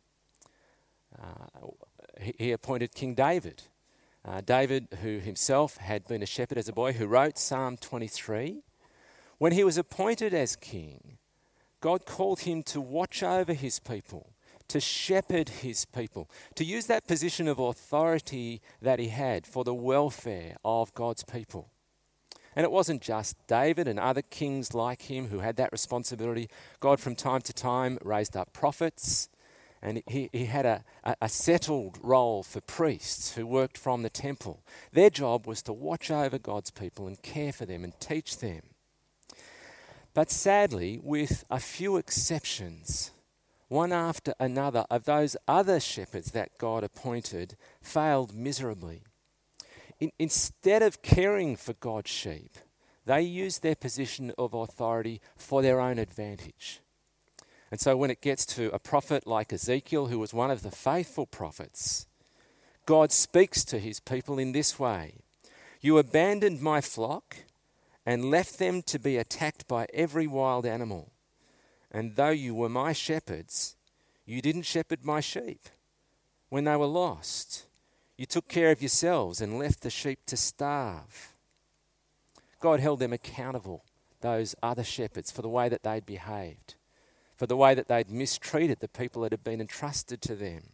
Uh, 1.20 1.68
he, 2.20 2.34
he, 2.38 2.52
appointed 2.52 2.94
King 2.94 3.14
David. 3.14 3.62
Uh, 4.24 4.40
David, 4.40 4.88
who 5.02 5.18
himself 5.18 5.76
had 5.76 6.06
been 6.06 6.22
a 6.22 6.26
shepherd 6.26 6.58
as 6.58 6.68
a 6.68 6.72
boy, 6.72 6.92
who 6.92 7.06
wrote 7.06 7.38
Psalm 7.38 7.76
23. 7.76 8.62
When 9.38 9.52
he 9.52 9.64
was 9.64 9.78
appointed 9.78 10.34
as 10.34 10.56
king, 10.56 11.18
God 11.80 12.04
called 12.04 12.40
him 12.40 12.62
to 12.64 12.80
watch 12.80 13.22
over 13.22 13.52
his 13.52 13.78
people, 13.78 14.32
to 14.68 14.80
shepherd 14.80 15.48
his 15.48 15.84
people, 15.84 16.30
to 16.54 16.64
use 16.64 16.86
that 16.86 17.06
position 17.06 17.48
of 17.48 17.58
authority 17.58 18.60
that 18.80 18.98
he 18.98 19.08
had 19.08 19.46
for 19.46 19.64
the 19.64 19.74
welfare 19.74 20.56
of 20.64 20.94
God's 20.94 21.24
people. 21.24 21.70
And 22.54 22.64
it 22.64 22.70
wasn't 22.70 23.02
just 23.02 23.36
David 23.46 23.86
and 23.86 24.00
other 24.00 24.22
kings 24.22 24.74
like 24.74 25.02
him 25.02 25.28
who 25.28 25.40
had 25.40 25.56
that 25.56 25.72
responsibility. 25.72 26.48
God, 26.80 26.98
from 27.00 27.14
time 27.14 27.40
to 27.42 27.52
time, 27.52 27.98
raised 28.02 28.36
up 28.36 28.52
prophets, 28.52 29.28
and 29.80 30.02
he, 30.06 30.28
he 30.32 30.46
had 30.46 30.66
a, 30.66 30.84
a 31.20 31.28
settled 31.28 31.98
role 32.02 32.42
for 32.42 32.60
priests 32.60 33.34
who 33.34 33.46
worked 33.46 33.78
from 33.78 34.02
the 34.02 34.10
temple. 34.10 34.64
Their 34.92 35.10
job 35.10 35.46
was 35.46 35.62
to 35.62 35.72
watch 35.72 36.10
over 36.10 36.38
God's 36.38 36.72
people 36.72 37.06
and 37.06 37.22
care 37.22 37.52
for 37.52 37.64
them 37.64 37.84
and 37.84 37.98
teach 38.00 38.38
them. 38.38 38.62
But 40.14 40.30
sadly, 40.32 40.98
with 41.00 41.44
a 41.48 41.60
few 41.60 41.96
exceptions, 41.96 43.12
one 43.68 43.92
after 43.92 44.34
another 44.40 44.84
of 44.90 45.04
those 45.04 45.36
other 45.46 45.78
shepherds 45.78 46.32
that 46.32 46.58
God 46.58 46.82
appointed 46.82 47.56
failed 47.80 48.34
miserably 48.34 49.02
in, 50.00 50.12
instead 50.18 50.82
of 50.82 51.02
caring 51.02 51.56
for 51.56 51.74
God's 51.74 52.10
sheep, 52.10 52.56
they 53.04 53.22
used 53.22 53.62
their 53.62 53.74
position 53.74 54.32
of 54.38 54.54
authority 54.54 55.20
for 55.36 55.62
their 55.62 55.80
own 55.80 55.98
advantage. 55.98 56.80
And 57.70 57.80
so 57.80 57.96
when 57.96 58.10
it 58.10 58.22
gets 58.22 58.46
to 58.46 58.70
a 58.74 58.78
prophet 58.78 59.26
like 59.26 59.52
Ezekiel, 59.52 60.06
who 60.06 60.18
was 60.18 60.32
one 60.32 60.50
of 60.50 60.62
the 60.62 60.70
faithful 60.70 61.26
prophets, 61.26 62.06
God 62.86 63.12
speaks 63.12 63.64
to 63.64 63.78
his 63.78 64.00
people 64.00 64.38
in 64.38 64.52
this 64.52 64.78
way 64.78 65.16
You 65.80 65.98
abandoned 65.98 66.60
my 66.60 66.80
flock 66.80 67.36
and 68.06 68.30
left 68.30 68.58
them 68.58 68.82
to 68.82 68.98
be 68.98 69.18
attacked 69.18 69.68
by 69.68 69.86
every 69.92 70.26
wild 70.26 70.64
animal. 70.64 71.12
And 71.90 72.16
though 72.16 72.30
you 72.30 72.54
were 72.54 72.68
my 72.68 72.92
shepherds, 72.92 73.76
you 74.26 74.42
didn't 74.42 74.62
shepherd 74.62 75.04
my 75.04 75.20
sheep 75.20 75.68
when 76.48 76.64
they 76.64 76.76
were 76.76 76.86
lost. 76.86 77.66
You 78.16 78.26
took 78.26 78.48
care 78.48 78.70
of 78.70 78.82
yourselves 78.82 79.40
and 79.40 79.58
left 79.58 79.80
the 79.80 79.90
sheep 79.90 80.20
to 80.26 80.36
starve. 80.36 81.34
God 82.60 82.80
held 82.80 82.98
them 82.98 83.12
accountable, 83.12 83.84
those 84.20 84.54
other 84.62 84.84
shepherds, 84.84 85.30
for 85.30 85.42
the 85.42 85.48
way 85.48 85.68
that 85.68 85.82
they'd 85.82 86.04
behaved, 86.04 86.74
for 87.36 87.46
the 87.46 87.56
way 87.56 87.74
that 87.74 87.88
they'd 87.88 88.10
mistreated 88.10 88.80
the 88.80 88.88
people 88.88 89.22
that 89.22 89.32
had 89.32 89.44
been 89.44 89.60
entrusted 89.60 90.20
to 90.22 90.34
them. 90.34 90.64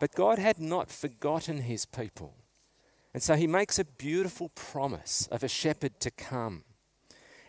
But 0.00 0.14
God 0.14 0.38
had 0.38 0.58
not 0.58 0.90
forgotten 0.90 1.58
his 1.62 1.86
people. 1.86 2.34
And 3.14 3.22
so 3.22 3.36
he 3.36 3.46
makes 3.46 3.78
a 3.78 3.84
beautiful 3.84 4.50
promise 4.50 5.28
of 5.30 5.44
a 5.44 5.48
shepherd 5.48 6.00
to 6.00 6.10
come. 6.10 6.64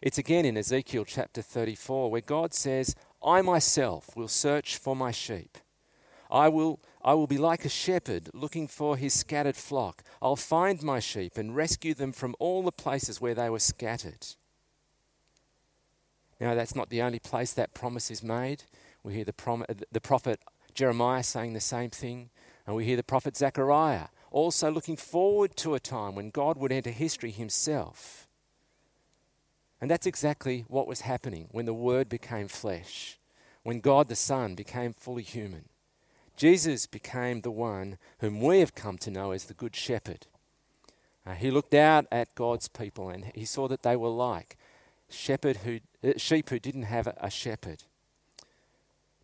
It's 0.02 0.18
again 0.18 0.46
in 0.46 0.58
Ezekiel 0.58 1.06
chapter 1.06 1.44
34 1.44 2.10
where 2.10 2.22
God 2.22 2.54
says, 2.56 2.96
I 3.24 3.42
myself 3.44 4.16
will 4.16 4.28
search 4.28 4.78
for 4.78 4.96
my 4.96 5.12
sheep. 5.12 5.60
I 6.32 6.50
will 6.50 6.80
I 7.04 7.14
will 7.14 7.28
be 7.28 7.38
like 7.38 7.66
a 7.66 7.70
shepherd 7.70 8.30
looking 8.34 8.68
for 8.68 8.96
his 8.96 9.14
scattered 9.14 9.56
flock. 9.56 10.04
I'll 10.22 10.36
find 10.36 10.82
my 10.82 11.00
sheep 11.00 11.38
and 11.38 11.56
rescue 11.56 11.94
them 11.94 12.12
from 12.12 12.36
all 12.40 12.64
the 12.64 12.72
places 12.72 13.20
where 13.20 13.34
they 13.34 13.50
were 13.50 13.60
scattered. 13.60 14.28
Now, 16.40 16.56
that's 16.56 16.76
not 16.76 16.90
the 16.90 17.02
only 17.02 17.20
place 17.20 17.54
that 17.54 17.74
promise 17.74 18.12
is 18.12 18.24
made. 18.24 18.64
We 19.04 19.14
hear 19.14 19.26
the, 19.26 19.34
prom- 19.34 19.66
the 19.92 20.02
prophet 20.02 20.40
Jeremiah 20.74 21.24
saying 21.24 21.54
the 21.54 21.60
same 21.60 21.90
thing, 21.90 22.30
and 22.66 22.76
we 22.76 22.86
hear 22.86 22.98
the 22.98 23.04
prophet 23.04 23.36
Zechariah 23.36 24.08
also 24.32 24.72
looking 24.72 24.98
forward 24.98 25.56
to 25.58 25.74
a 25.74 25.80
time 25.80 26.16
when 26.16 26.30
God 26.30 26.58
would 26.58 26.72
enter 26.72 26.92
history 26.92 27.32
himself. 27.32 28.28
And 29.82 29.90
that's 29.90 30.06
exactly 30.06 30.64
what 30.68 30.88
was 30.88 31.02
happening 31.02 31.48
when 31.52 31.66
the 31.66 31.74
Word 31.74 32.08
became 32.08 32.48
flesh, 32.48 33.18
when 33.64 33.80
God 33.80 34.08
the 34.08 34.16
Son 34.16 34.56
became 34.56 34.94
fully 34.94 35.24
human. 35.24 35.66
Jesus 36.38 36.86
became 36.86 37.42
the 37.42 37.52
one 37.52 37.98
whom 38.20 38.40
we 38.40 38.60
have 38.60 38.76
come 38.76 38.98
to 39.00 39.12
know 39.12 39.32
as 39.32 39.46
the 39.46 39.54
Good 39.54 39.76
Shepherd. 39.76 40.28
Uh, 41.26 41.34
he 41.34 41.52
looked 41.52 41.74
out 41.74 42.06
at 42.12 42.34
God's 42.36 42.68
people 42.68 43.10
and 43.10 43.26
he 43.36 43.46
saw 43.46 43.68
that 43.68 43.84
they 43.84 43.96
were 43.96 44.10
like 44.10 44.58
shepherd 45.10 45.58
who, 45.58 45.80
uh, 46.04 46.14
sheep 46.18 46.50
who 46.50 46.60
didn't 46.60 46.84
have 46.84 47.08
a, 47.08 47.16
a 47.20 47.30
shepherd. 47.30 47.84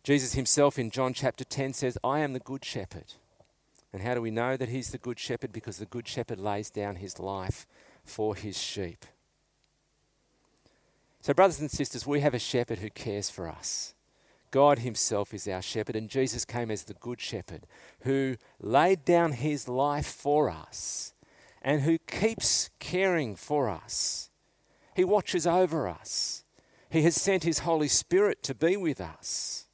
Jesus 0.04 0.34
himself 0.34 0.78
in 0.78 0.90
John 0.90 1.12
chapter 1.12 1.44
10 1.44 1.72
says, 1.72 1.98
I 2.04 2.20
am 2.20 2.32
the 2.32 2.40
Good 2.40 2.64
Shepherd. 2.64 3.14
And 3.92 4.02
how 4.02 4.14
do 4.14 4.22
we 4.22 4.30
know 4.30 4.56
that 4.56 4.68
he's 4.68 4.90
the 4.90 4.98
Good 4.98 5.18
Shepherd? 5.18 5.52
Because 5.52 5.78
the 5.78 5.86
Good 5.86 6.06
Shepherd 6.06 6.38
lays 6.38 6.70
down 6.70 6.96
his 6.96 7.18
life 7.18 7.66
for 8.04 8.34
his 8.34 8.56
sheep. 8.56 9.04
So, 11.28 11.34
brothers 11.34 11.60
and 11.60 11.70
sisters, 11.70 12.06
we 12.06 12.22
have 12.22 12.32
a 12.32 12.38
shepherd 12.38 12.78
who 12.78 12.88
cares 12.88 13.28
for 13.28 13.48
us. 13.48 13.92
God 14.50 14.78
Himself 14.78 15.34
is 15.34 15.46
our 15.46 15.60
shepherd, 15.60 15.94
and 15.94 16.08
Jesus 16.08 16.46
came 16.46 16.70
as 16.70 16.84
the 16.84 16.94
good 16.94 17.20
shepherd 17.20 17.66
who 18.00 18.36
laid 18.58 19.04
down 19.04 19.32
His 19.32 19.68
life 19.68 20.06
for 20.06 20.48
us 20.48 21.12
and 21.60 21.82
who 21.82 21.98
keeps 21.98 22.70
caring 22.78 23.36
for 23.36 23.68
us. 23.68 24.30
He 24.96 25.04
watches 25.04 25.46
over 25.46 25.86
us. 25.86 26.44
He 26.88 27.02
has 27.02 27.16
sent 27.16 27.44
His 27.44 27.58
Holy 27.58 27.88
Spirit 27.88 28.42
to 28.44 28.54
be 28.54 28.78
with 28.78 28.98
us. 28.98 29.66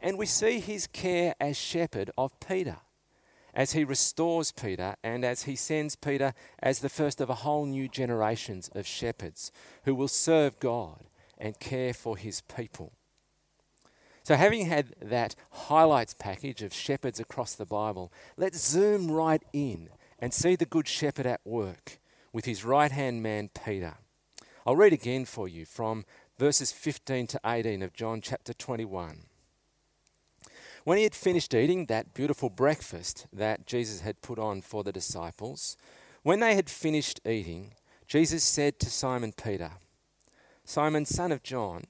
And 0.00 0.18
we 0.18 0.26
see 0.26 0.58
His 0.58 0.88
care 0.88 1.36
as 1.40 1.56
shepherd 1.56 2.10
of 2.18 2.32
Peter, 2.40 2.78
as 3.54 3.72
He 3.72 3.84
restores 3.84 4.52
Peter 4.52 4.96
and 5.02 5.24
as 5.24 5.42
He 5.44 5.56
sends 5.56 5.96
Peter 5.96 6.34
as 6.60 6.80
the 6.80 6.88
first 6.88 7.20
of 7.20 7.30
a 7.30 7.36
whole 7.36 7.66
new 7.66 7.88
generations 7.88 8.70
of 8.74 8.86
shepherds 8.86 9.52
who 9.84 9.94
will 9.94 10.08
serve 10.08 10.58
God 10.60 11.04
and 11.38 11.58
care 11.58 11.92
for 11.92 12.16
His 12.16 12.40
people. 12.42 12.92
So, 14.24 14.36
having 14.36 14.66
had 14.66 14.94
that 15.02 15.34
highlights 15.50 16.14
package 16.14 16.62
of 16.62 16.72
shepherds 16.72 17.18
across 17.18 17.54
the 17.54 17.66
Bible, 17.66 18.12
let's 18.36 18.64
zoom 18.64 19.10
right 19.10 19.42
in 19.52 19.88
and 20.20 20.32
see 20.32 20.54
the 20.54 20.64
Good 20.64 20.86
Shepherd 20.86 21.26
at 21.26 21.40
work 21.44 21.98
with 22.32 22.44
his 22.44 22.64
right 22.64 22.92
hand 22.92 23.22
man 23.22 23.50
Peter. 23.64 23.96
I'll 24.64 24.76
read 24.76 24.92
again 24.92 25.24
for 25.24 25.48
you 25.48 25.64
from 25.64 26.04
verses 26.38 26.70
15 26.70 27.26
to 27.28 27.40
18 27.44 27.82
of 27.82 27.92
John 27.92 28.20
chapter 28.20 28.54
21. 28.54 29.24
When 30.84 30.98
he 30.98 31.04
had 31.04 31.14
finished 31.14 31.54
eating 31.54 31.86
that 31.86 32.14
beautiful 32.14 32.50
breakfast 32.50 33.26
that 33.32 33.66
Jesus 33.66 34.00
had 34.00 34.20
put 34.20 34.38
on 34.38 34.62
for 34.62 34.82
the 34.82 34.92
disciples, 34.92 35.76
when 36.22 36.40
they 36.40 36.54
had 36.54 36.68
finished 36.68 37.20
eating, 37.26 37.74
Jesus 38.06 38.42
said 38.42 38.78
to 38.80 38.90
Simon 38.90 39.32
Peter, 39.32 39.72
Simon, 40.64 41.04
son 41.04 41.32
of 41.32 41.42
John, 41.42 41.84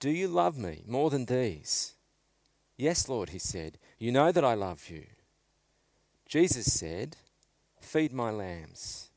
do 0.00 0.10
you 0.10 0.28
love 0.28 0.58
me 0.58 0.82
more 0.86 1.10
than 1.10 1.24
these? 1.24 1.94
Yes, 2.76 3.08
Lord, 3.08 3.30
he 3.30 3.38
said. 3.38 3.78
You 3.98 4.12
know 4.12 4.32
that 4.32 4.44
I 4.44 4.54
love 4.54 4.90
you. 4.90 5.06
Jesus 6.28 6.72
said, 6.72 7.16
Feed 7.80 8.12
my 8.12 8.30
lambs. 8.30 9.10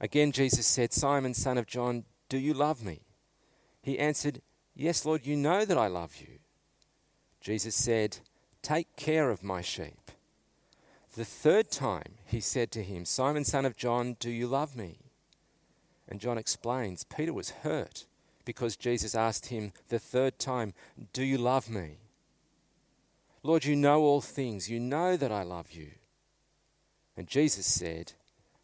Again, 0.00 0.32
Jesus 0.32 0.66
said, 0.66 0.92
Simon, 0.92 1.34
son 1.34 1.56
of 1.56 1.66
John, 1.66 2.04
do 2.28 2.36
you 2.36 2.52
love 2.52 2.84
me? 2.84 3.00
He 3.82 3.98
answered, 3.98 4.42
Yes, 4.74 5.04
Lord, 5.04 5.26
you 5.26 5.36
know 5.36 5.64
that 5.64 5.78
I 5.78 5.86
love 5.86 6.16
you. 6.20 6.39
Jesus 7.40 7.74
said, 7.74 8.18
Take 8.62 8.94
care 8.96 9.30
of 9.30 9.42
my 9.42 9.62
sheep. 9.62 10.10
The 11.16 11.24
third 11.24 11.70
time 11.70 12.14
he 12.26 12.40
said 12.40 12.70
to 12.72 12.82
him, 12.82 13.04
Simon, 13.04 13.44
son 13.44 13.64
of 13.64 13.76
John, 13.76 14.16
do 14.20 14.30
you 14.30 14.46
love 14.46 14.76
me? 14.76 14.98
And 16.08 16.20
John 16.20 16.38
explains, 16.38 17.04
Peter 17.04 17.32
was 17.32 17.50
hurt 17.50 18.06
because 18.44 18.76
Jesus 18.76 19.14
asked 19.14 19.46
him 19.46 19.72
the 19.88 19.98
third 19.98 20.38
time, 20.38 20.74
Do 21.12 21.22
you 21.22 21.38
love 21.38 21.70
me? 21.70 21.98
Lord, 23.42 23.64
you 23.64 23.76
know 23.76 24.02
all 24.02 24.20
things. 24.20 24.68
You 24.68 24.80
know 24.80 25.16
that 25.16 25.32
I 25.32 25.42
love 25.42 25.72
you. 25.72 25.92
And 27.16 27.26
Jesus 27.26 27.66
said, 27.66 28.12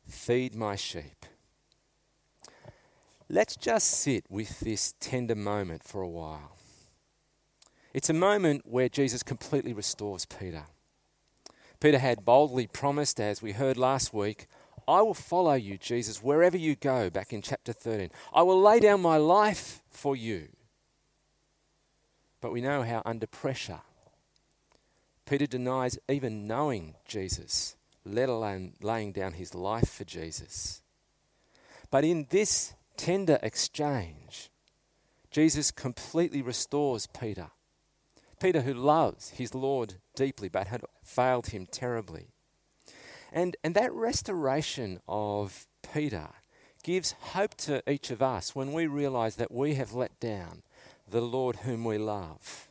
Feed 0.06 0.54
my 0.54 0.76
sheep. 0.76 1.26
Let's 3.28 3.56
just 3.56 3.90
sit 3.90 4.24
with 4.30 4.60
this 4.60 4.94
tender 5.00 5.34
moment 5.34 5.82
for 5.82 6.00
a 6.00 6.08
while. 6.08 6.55
It's 7.96 8.10
a 8.10 8.12
moment 8.12 8.66
where 8.66 8.90
Jesus 8.90 9.22
completely 9.22 9.72
restores 9.72 10.26
Peter. 10.26 10.64
Peter 11.80 11.98
had 11.98 12.26
boldly 12.26 12.66
promised, 12.66 13.18
as 13.18 13.40
we 13.40 13.52
heard 13.52 13.78
last 13.78 14.12
week, 14.12 14.48
I 14.86 15.00
will 15.00 15.14
follow 15.14 15.54
you, 15.54 15.78
Jesus, 15.78 16.22
wherever 16.22 16.58
you 16.58 16.76
go, 16.76 17.08
back 17.08 17.32
in 17.32 17.40
chapter 17.40 17.72
13. 17.72 18.10
I 18.34 18.42
will 18.42 18.60
lay 18.60 18.80
down 18.80 19.00
my 19.00 19.16
life 19.16 19.80
for 19.88 20.14
you. 20.14 20.48
But 22.42 22.52
we 22.52 22.60
know 22.60 22.82
how 22.82 23.00
under 23.06 23.26
pressure 23.26 23.80
Peter 25.24 25.46
denies 25.46 25.98
even 26.06 26.46
knowing 26.46 26.96
Jesus, 27.06 27.76
let 28.04 28.28
alone 28.28 28.74
laying 28.82 29.12
down 29.12 29.32
his 29.32 29.54
life 29.54 29.88
for 29.88 30.04
Jesus. 30.04 30.82
But 31.90 32.04
in 32.04 32.26
this 32.28 32.74
tender 32.98 33.38
exchange, 33.42 34.50
Jesus 35.30 35.70
completely 35.70 36.42
restores 36.42 37.06
Peter 37.06 37.52
Peter, 38.40 38.62
who 38.62 38.74
loves 38.74 39.30
his 39.30 39.54
Lord 39.54 39.94
deeply 40.14 40.48
but 40.48 40.66
had 40.66 40.82
failed 41.02 41.48
him 41.48 41.66
terribly. 41.70 42.28
And, 43.32 43.56
and 43.64 43.74
that 43.74 43.92
restoration 43.92 45.00
of 45.08 45.66
Peter 45.92 46.28
gives 46.82 47.12
hope 47.32 47.54
to 47.56 47.82
each 47.90 48.10
of 48.10 48.22
us 48.22 48.54
when 48.54 48.72
we 48.72 48.86
realize 48.86 49.36
that 49.36 49.52
we 49.52 49.74
have 49.74 49.92
let 49.92 50.18
down 50.20 50.62
the 51.08 51.20
Lord 51.20 51.56
whom 51.56 51.84
we 51.84 51.98
love. 51.98 52.68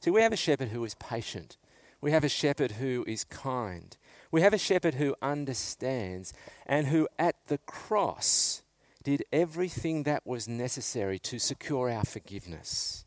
See, 0.00 0.10
we 0.10 0.22
have 0.22 0.32
a 0.32 0.36
shepherd 0.36 0.68
who 0.68 0.84
is 0.84 0.94
patient. 0.94 1.56
We 2.00 2.10
have 2.10 2.24
a 2.24 2.28
shepherd 2.28 2.72
who 2.72 3.04
is 3.06 3.24
kind. 3.24 3.96
We 4.30 4.40
have 4.40 4.54
a 4.54 4.58
shepherd 4.58 4.94
who 4.94 5.14
understands 5.22 6.32
and 6.66 6.88
who 6.88 7.06
at 7.18 7.36
the 7.46 7.58
cross 7.58 8.62
did 9.02 9.24
everything 9.32 10.04
that 10.04 10.26
was 10.26 10.48
necessary 10.48 11.18
to 11.20 11.38
secure 11.38 11.90
our 11.90 12.04
forgiveness. 12.04 13.04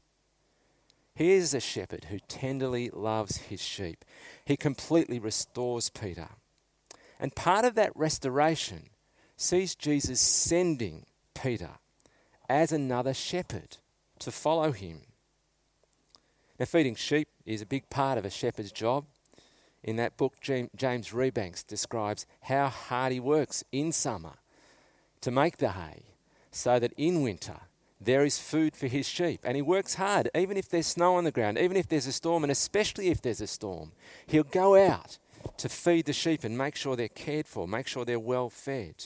He 1.16 1.32
is 1.32 1.54
a 1.54 1.62
shepherd 1.62 2.06
who 2.06 2.20
tenderly 2.28 2.90
loves 2.90 3.38
his 3.38 3.62
sheep. 3.62 4.04
He 4.44 4.58
completely 4.58 5.18
restores 5.18 5.90
Peter. 5.90 6.28
And 7.20 7.34
part 7.36 7.64
of 7.64 7.76
that 7.76 7.96
restoration 7.96 8.90
sees 9.38 9.76
Jesus 9.76 10.20
sending 10.20 11.06
Peter 11.34 11.72
as 12.50 12.74
another 12.74 13.14
shepherd 13.14 13.78
to 14.20 14.32
follow 14.32 14.74
him. 14.74 15.02
Now, 16.60 16.66
feeding 16.66 16.96
sheep 16.96 17.30
is 17.46 17.62
a 17.62 17.66
big 17.66 17.90
part 17.90 18.18
of 18.18 18.26
a 18.26 18.30
shepherd's 18.30 18.72
job. 18.72 19.06
In 19.84 19.96
that 19.98 20.18
book, 20.18 20.36
James 20.42 21.12
Rebanks 21.12 21.66
describes 21.66 22.26
how 22.42 22.68
hard 22.68 23.14
he 23.14 23.20
works 23.20 23.64
in 23.72 23.92
summer 23.92 24.34
to 25.22 25.32
make 25.32 25.58
the 25.58 25.72
hay 25.72 26.04
so 26.52 26.80
that 26.80 26.94
in 26.98 27.22
winter 27.22 27.62
there 28.00 28.26
is 28.26 28.38
food 28.38 28.76
for 28.76 28.88
his 28.88 29.08
sheep. 29.08 29.42
And 29.44 29.56
he 29.56 29.62
works 29.62 29.96
hard, 29.96 30.30
even 30.36 30.58
if 30.58 30.70
there's 30.70 30.88
snow 30.88 31.16
on 31.16 31.24
the 31.24 31.32
ground, 31.32 31.58
even 31.58 31.78
if 31.78 31.88
there's 31.88 32.08
a 32.08 32.12
storm, 32.12 32.44
and 32.44 32.52
especially 32.52 33.10
if 33.10 33.22
there's 33.22 33.42
a 33.42 33.48
storm. 33.48 33.92
He'll 34.28 34.44
go 34.44 34.76
out 34.76 35.18
to 35.58 35.70
feed 35.70 36.06
the 36.06 36.14
sheep 36.14 36.44
and 36.44 36.58
make 36.58 36.76
sure 36.76 36.96
they're 36.96 37.08
cared 37.08 37.48
for, 37.48 37.68
make 37.68 37.88
sure 37.88 38.06
they're 38.06 38.20
well 38.20 38.50
fed. 38.50 39.06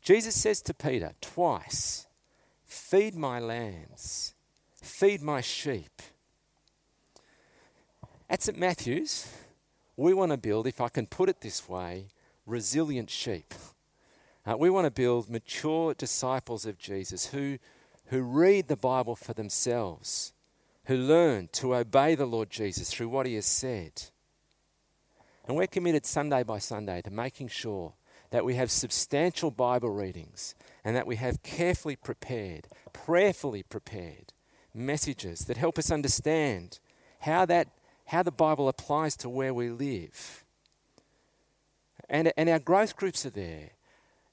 Jesus 0.00 0.34
says 0.34 0.62
to 0.62 0.74
Peter 0.74 1.12
twice, 1.20 2.06
Feed 2.64 3.16
my 3.16 3.40
lambs, 3.40 4.34
feed 4.80 5.20
my 5.20 5.40
sheep. 5.40 6.02
At 8.28 8.42
St. 8.42 8.56
Matthew's, 8.56 9.26
we 9.96 10.14
want 10.14 10.30
to 10.30 10.38
build, 10.38 10.68
if 10.68 10.80
I 10.80 10.88
can 10.88 11.06
put 11.06 11.28
it 11.28 11.40
this 11.40 11.68
way, 11.68 12.06
resilient 12.46 13.10
sheep. 13.10 13.52
Uh, 14.46 14.56
we 14.56 14.70
want 14.70 14.86
to 14.86 14.90
build 14.90 15.28
mature 15.28 15.92
disciples 15.94 16.64
of 16.64 16.78
Jesus 16.78 17.26
who, 17.26 17.58
who 18.06 18.22
read 18.22 18.68
the 18.68 18.76
Bible 18.76 19.14
for 19.14 19.34
themselves, 19.34 20.32
who 20.86 20.96
learn 20.96 21.48
to 21.52 21.74
obey 21.74 22.14
the 22.14 22.26
Lord 22.26 22.48
Jesus 22.48 22.90
through 22.90 23.10
what 23.10 23.26
he 23.26 23.34
has 23.34 23.46
said. 23.46 24.04
And 25.46 25.56
we're 25.56 25.66
committed 25.66 26.06
Sunday 26.06 26.42
by 26.42 26.58
Sunday 26.58 27.02
to 27.02 27.10
making 27.10 27.48
sure 27.48 27.94
that 28.30 28.44
we 28.44 28.54
have 28.54 28.70
substantial 28.70 29.50
Bible 29.50 29.90
readings 29.90 30.54
and 30.84 30.96
that 30.96 31.06
we 31.06 31.16
have 31.16 31.42
carefully 31.42 31.96
prepared, 31.96 32.68
prayerfully 32.92 33.62
prepared 33.62 34.32
messages 34.72 35.40
that 35.46 35.56
help 35.56 35.78
us 35.78 35.90
understand 35.90 36.78
how, 37.20 37.44
that, 37.44 37.68
how 38.06 38.22
the 38.22 38.30
Bible 38.30 38.68
applies 38.68 39.16
to 39.16 39.28
where 39.28 39.52
we 39.52 39.68
live. 39.68 40.44
And, 42.08 42.32
and 42.36 42.48
our 42.48 42.58
growth 42.58 42.96
groups 42.96 43.26
are 43.26 43.30
there 43.30 43.72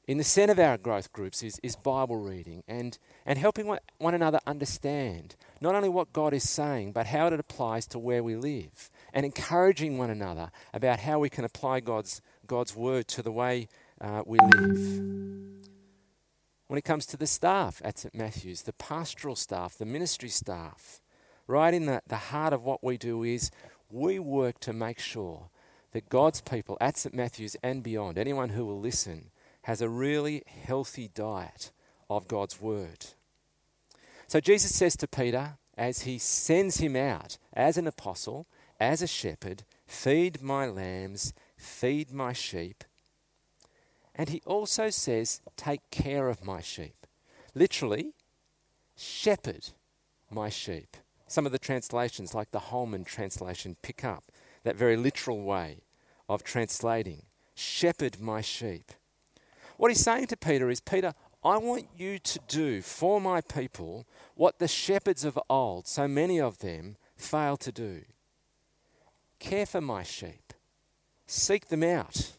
in 0.08 0.18
the 0.18 0.24
centre 0.24 0.54
of 0.54 0.60
our 0.60 0.78
growth 0.78 1.12
groups 1.12 1.44
is, 1.44 1.60
is 1.62 1.76
Bible 1.76 2.16
reading 2.16 2.64
and, 2.66 2.98
and 3.26 3.38
helping 3.38 3.68
one, 3.68 3.80
one 3.98 4.14
another 4.14 4.40
understand 4.48 5.36
not 5.60 5.76
only 5.76 5.90
what 5.90 6.14
God 6.14 6.34
is 6.34 6.50
saying, 6.50 6.94
but 6.94 7.08
how 7.08 7.28
it 7.28 7.34
applies 7.34 7.86
to 7.88 8.00
where 8.00 8.24
we 8.24 8.36
live, 8.36 8.90
and 9.14 9.26
encouraging 9.26 9.98
one 9.98 10.10
another 10.10 10.52
about 10.74 11.00
how 11.00 11.20
we 11.20 11.30
can 11.30 11.44
apply 11.44 11.82
God's, 11.82 12.22
God's 12.46 12.76
word 12.76 13.08
to 13.10 13.22
the 13.22 13.32
way 13.32 13.68
uh, 14.00 14.24
we 14.26 14.40
live. 14.40 15.04
When 16.68 16.78
it 16.78 16.86
comes 16.86 17.06
to 17.08 17.18
the 17.18 17.28
staff 17.28 17.82
at 17.84 18.00
St. 18.00 18.16
Matthew's, 18.16 18.64
the 18.64 18.74
pastoral 18.74 19.36
staff, 19.36 19.78
the 19.78 19.86
ministry 19.86 20.30
staff, 20.30 21.02
right 21.48 21.74
in 21.74 21.86
the, 21.86 22.02
the 22.08 22.16
heart 22.16 22.54
of 22.54 22.64
what 22.64 22.84
we 22.84 22.98
do 22.98 23.24
is 23.24 23.52
we 23.90 24.20
work 24.20 24.60
to 24.62 24.74
make 24.74 25.00
sure 25.00 25.50
that 25.92 26.10
God's 26.10 26.42
people 26.42 26.78
at 26.80 26.98
St. 26.98 27.16
Matthew's 27.16 27.56
and 27.64 27.84
beyond, 27.84 28.18
anyone 28.18 28.50
who 28.50 28.66
will 28.66 28.80
listen, 28.80 29.32
has 29.68 29.82
a 29.82 29.90
really 29.90 30.42
healthy 30.64 31.10
diet 31.14 31.72
of 32.10 32.26
God's 32.30 32.62
word. 32.62 33.08
So 34.26 34.40
Jesus 34.40 34.74
says 34.74 34.96
to 34.96 35.10
Peter, 35.10 35.58
as 35.78 36.04
he 36.04 36.18
sends 36.18 36.78
him 36.78 36.96
out 36.96 37.38
as 37.52 37.78
an 37.78 37.86
apostle, 37.86 38.48
as 38.80 39.02
a 39.02 39.08
shepherd, 39.08 39.64
feed 39.86 40.42
my 40.42 40.68
lambs, 40.68 41.34
feed 41.58 42.14
my 42.14 42.32
sheep. 42.32 42.86
And 44.16 44.30
he 44.30 44.42
also 44.46 44.90
says, 44.90 45.42
take 45.58 45.82
care 45.92 46.30
of 46.30 46.46
my 46.46 46.62
sheep. 46.62 47.06
Literally, 47.54 48.14
shepherd 48.96 49.72
my 50.32 50.48
sheep. 50.48 50.96
Some 51.28 51.46
of 51.46 51.52
the 51.52 51.60
translations, 51.60 52.34
like 52.34 52.52
the 52.52 52.72
Holman 52.72 53.04
translation, 53.04 53.76
pick 53.82 54.06
up 54.06 54.32
that 54.64 54.78
very 54.78 54.96
literal 54.96 55.44
way 55.44 55.82
of 56.30 56.46
translating 56.46 57.24
shepherd 57.54 58.22
my 58.22 58.40
sheep. 58.40 58.94
What 59.78 59.92
he's 59.92 60.04
saying 60.04 60.28
to 60.28 60.38
Peter 60.38 60.70
is 60.70 60.82
Peter, 60.82 61.14
I 61.44 61.58
want 61.58 61.88
you 61.96 62.20
to 62.20 62.40
do 62.48 62.82
for 62.82 63.22
my 63.22 63.42
people 63.42 64.08
what 64.36 64.60
the 64.60 64.68
shepherds 64.68 65.24
of 65.24 65.40
old, 65.50 65.88
so 65.88 66.08
many 66.08 66.42
of 66.42 66.60
them, 66.60 66.98
failed 67.16 67.60
to 67.62 67.72
do. 67.72 68.02
Care 69.40 69.68
for 69.68 69.82
my 69.82 70.04
sheep, 70.04 70.54
seek 71.28 71.68
them 71.68 71.84
out 71.84 72.34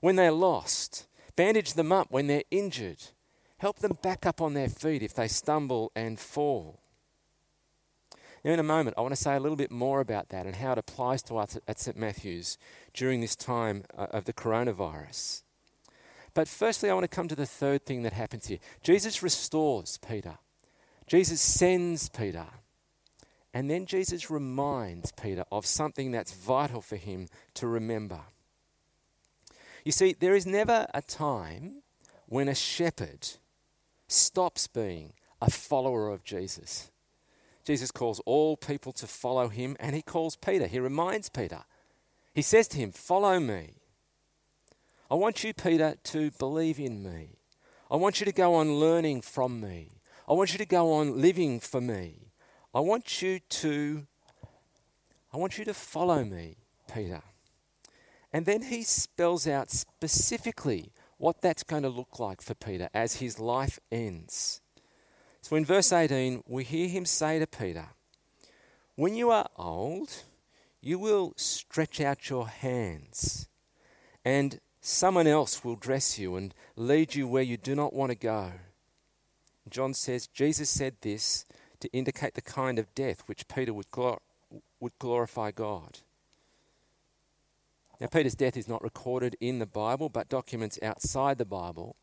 when 0.00 0.16
they're 0.16 0.32
lost, 0.32 1.06
bandage 1.36 1.74
them 1.74 1.92
up 1.92 2.08
when 2.10 2.26
they're 2.26 2.42
injured, 2.50 3.02
help 3.58 3.78
them 3.78 3.96
back 4.02 4.26
up 4.26 4.42
on 4.42 4.54
their 4.54 4.68
feet 4.68 5.02
if 5.02 5.14
they 5.14 5.28
stumble 5.28 5.92
and 5.94 6.18
fall. 6.18 6.80
Now, 8.44 8.52
in 8.52 8.60
a 8.60 8.64
moment, 8.64 8.96
I 8.98 9.00
want 9.00 9.12
to 9.14 9.22
say 9.22 9.36
a 9.36 9.40
little 9.40 9.56
bit 9.56 9.70
more 9.70 10.00
about 10.00 10.28
that 10.28 10.44
and 10.44 10.56
how 10.56 10.72
it 10.72 10.78
applies 10.78 11.22
to 11.22 11.38
us 11.38 11.56
at 11.66 11.78
St. 11.78 11.96
Matthew's 11.96 12.58
during 12.92 13.22
this 13.22 13.36
time 13.36 13.84
uh, 13.96 14.08
of 14.10 14.26
the 14.26 14.34
coronavirus. 14.34 15.43
But 16.34 16.48
firstly, 16.48 16.90
I 16.90 16.94
want 16.94 17.04
to 17.04 17.16
come 17.16 17.28
to 17.28 17.36
the 17.36 17.46
third 17.46 17.86
thing 17.86 18.02
that 18.02 18.12
happens 18.12 18.46
here. 18.46 18.58
Jesus 18.82 19.22
restores 19.22 19.98
Peter, 19.98 20.38
Jesus 21.06 21.40
sends 21.40 22.08
Peter. 22.08 22.46
And 23.56 23.70
then 23.70 23.86
Jesus 23.86 24.32
reminds 24.32 25.12
Peter 25.12 25.44
of 25.52 25.64
something 25.64 26.10
that's 26.10 26.32
vital 26.32 26.80
for 26.80 26.96
him 26.96 27.28
to 27.54 27.68
remember. 27.68 28.18
You 29.84 29.92
see, 29.92 30.12
there 30.12 30.34
is 30.34 30.44
never 30.44 30.88
a 30.92 31.00
time 31.00 31.82
when 32.26 32.48
a 32.48 32.54
shepherd 32.54 33.28
stops 34.08 34.66
being 34.66 35.12
a 35.40 35.50
follower 35.50 36.08
of 36.08 36.24
Jesus. 36.24 36.90
Jesus 37.64 37.92
calls 37.92 38.20
all 38.26 38.56
people 38.56 38.92
to 38.94 39.06
follow 39.06 39.48
him, 39.48 39.76
and 39.78 39.94
he 39.94 40.02
calls 40.02 40.34
Peter. 40.34 40.66
He 40.66 40.80
reminds 40.80 41.28
Peter. 41.28 41.62
He 42.34 42.42
says 42.42 42.66
to 42.68 42.78
him, 42.78 42.90
Follow 42.90 43.38
me. 43.38 43.74
I 45.10 45.14
want 45.14 45.44
you, 45.44 45.52
Peter, 45.52 45.96
to 46.02 46.30
believe 46.32 46.80
in 46.80 47.02
me. 47.02 47.38
I 47.90 47.96
want 47.96 48.20
you 48.20 48.26
to 48.26 48.32
go 48.32 48.54
on 48.54 48.76
learning 48.76 49.20
from 49.20 49.60
me. 49.60 49.90
I 50.28 50.32
want 50.32 50.52
you 50.52 50.58
to 50.58 50.66
go 50.66 50.92
on 50.92 51.20
living 51.20 51.60
for 51.60 51.80
me. 51.80 52.32
I 52.74 52.80
want 52.80 53.22
you 53.22 53.38
to 53.38 54.06
I 55.32 55.36
want 55.36 55.58
you 55.58 55.64
to 55.64 55.74
follow 55.74 56.24
me, 56.24 56.56
Peter. 56.92 57.22
And 58.32 58.46
then 58.46 58.62
he 58.62 58.84
spells 58.84 59.48
out 59.48 59.70
specifically 59.70 60.92
what 61.18 61.42
that's 61.42 61.64
going 61.64 61.82
to 61.82 61.88
look 61.88 62.18
like 62.18 62.40
for 62.40 62.54
Peter 62.54 62.88
as 62.94 63.16
his 63.16 63.38
life 63.40 63.78
ends. 63.90 64.60
So 65.42 65.56
in 65.56 65.64
verse 65.64 65.92
18, 65.92 66.44
we 66.46 66.64
hear 66.64 66.88
him 66.88 67.04
say 67.04 67.38
to 67.38 67.46
Peter, 67.46 67.88
When 68.94 69.14
you 69.14 69.30
are 69.30 69.48
old, 69.56 70.22
you 70.80 70.98
will 70.98 71.32
stretch 71.36 72.00
out 72.00 72.30
your 72.30 72.48
hands, 72.48 73.48
and 74.24 74.60
Someone 74.86 75.26
else 75.26 75.64
will 75.64 75.76
dress 75.76 76.18
you 76.18 76.36
and 76.36 76.52
lead 76.76 77.14
you 77.14 77.26
where 77.26 77.42
you 77.42 77.56
do 77.56 77.74
not 77.74 77.94
want 77.94 78.10
to 78.10 78.14
go. 78.14 78.52
John 79.70 79.94
says 79.94 80.26
Jesus 80.26 80.68
said 80.68 80.96
this 81.00 81.46
to 81.80 81.90
indicate 81.94 82.34
the 82.34 82.42
kind 82.42 82.78
of 82.78 82.94
death 82.94 83.22
which 83.24 83.48
Peter 83.48 83.72
would, 83.72 83.90
glor- 83.90 84.20
would 84.80 84.92
glorify 84.98 85.52
God. 85.52 86.00
Now, 87.98 88.08
Peter's 88.08 88.34
death 88.34 88.58
is 88.58 88.68
not 88.68 88.84
recorded 88.84 89.38
in 89.40 89.58
the 89.58 89.64
Bible, 89.64 90.10
but 90.10 90.28
documents 90.28 90.78
outside 90.82 91.38
the 91.38 91.46
Bible 91.46 91.96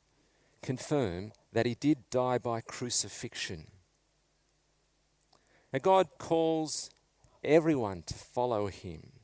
confirm 0.63 1.33
that 1.53 1.67
he 1.67 1.75
did 1.75 2.09
die 2.09 2.39
by 2.39 2.61
crucifixion. 2.61 3.67
Now, 5.71 5.77
God 5.83 6.07
calls 6.17 6.89
everyone 7.43 8.01
to 8.07 8.15
follow 8.15 8.69
him. 8.69 9.20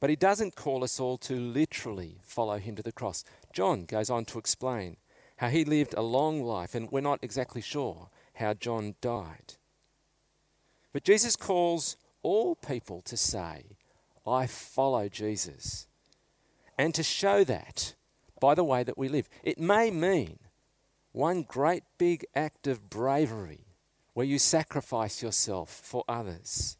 But 0.00 0.10
he 0.10 0.16
doesn't 0.16 0.56
call 0.56 0.82
us 0.82 0.98
all 0.98 1.18
to 1.18 1.34
literally 1.38 2.18
follow 2.22 2.58
him 2.58 2.74
to 2.76 2.82
the 2.82 2.92
cross. 2.92 3.24
John 3.52 3.84
goes 3.84 4.10
on 4.10 4.24
to 4.26 4.38
explain 4.38 4.96
how 5.36 5.48
he 5.48 5.64
lived 5.64 5.94
a 5.94 6.02
long 6.02 6.42
life, 6.42 6.74
and 6.74 6.90
we're 6.90 7.00
not 7.00 7.20
exactly 7.22 7.60
sure 7.60 8.08
how 8.34 8.54
John 8.54 8.94
died. 9.00 9.54
But 10.92 11.04
Jesus 11.04 11.36
calls 11.36 11.96
all 12.22 12.54
people 12.54 13.02
to 13.02 13.16
say, 13.16 13.76
I 14.26 14.46
follow 14.46 15.08
Jesus. 15.08 15.86
And 16.78 16.94
to 16.94 17.02
show 17.02 17.44
that 17.44 17.94
by 18.40 18.54
the 18.54 18.64
way 18.64 18.82
that 18.82 18.98
we 18.98 19.08
live. 19.08 19.28
It 19.42 19.58
may 19.58 19.90
mean 19.90 20.38
one 21.12 21.42
great 21.42 21.84
big 21.98 22.24
act 22.34 22.66
of 22.66 22.88
bravery 22.88 23.66
where 24.14 24.26
you 24.26 24.38
sacrifice 24.38 25.22
yourself 25.22 25.68
for 25.70 26.04
others. 26.08 26.78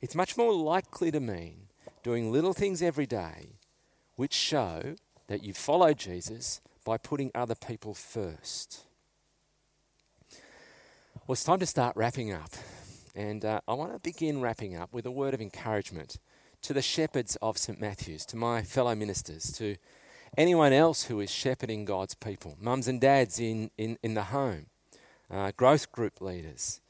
It's 0.00 0.14
much 0.14 0.36
more 0.36 0.52
likely 0.52 1.10
to 1.10 1.20
mean 1.20 1.68
doing 2.04 2.30
little 2.30 2.52
things 2.52 2.82
every 2.82 3.06
day 3.06 3.58
which 4.14 4.32
show 4.32 4.94
that 5.26 5.42
you 5.42 5.52
follow 5.52 5.92
Jesus 5.92 6.60
by 6.84 6.98
putting 6.98 7.32
other 7.34 7.56
people 7.56 7.94
first. 7.94 8.84
Well, 11.26 11.32
it's 11.32 11.42
time 11.42 11.58
to 11.60 11.66
start 11.66 11.96
wrapping 11.96 12.30
up. 12.32 12.50
And 13.16 13.44
uh, 13.44 13.60
I 13.66 13.74
want 13.74 13.92
to 13.94 13.98
begin 13.98 14.40
wrapping 14.40 14.76
up 14.76 14.92
with 14.92 15.06
a 15.06 15.10
word 15.10 15.34
of 15.34 15.40
encouragement 15.40 16.18
to 16.62 16.72
the 16.72 16.82
shepherds 16.82 17.36
of 17.40 17.56
St. 17.56 17.80
Matthew's, 17.80 18.26
to 18.26 18.36
my 18.36 18.62
fellow 18.62 18.94
ministers, 18.94 19.52
to 19.52 19.76
anyone 20.36 20.72
else 20.72 21.04
who 21.04 21.20
is 21.20 21.30
shepherding 21.30 21.84
God's 21.84 22.14
people, 22.14 22.56
mums 22.60 22.86
and 22.86 23.00
dads 23.00 23.40
in, 23.40 23.70
in, 23.78 23.98
in 24.02 24.14
the 24.14 24.24
home, 24.24 24.66
uh, 25.30 25.52
growth 25.56 25.90
group 25.92 26.20
leaders, 26.20 26.80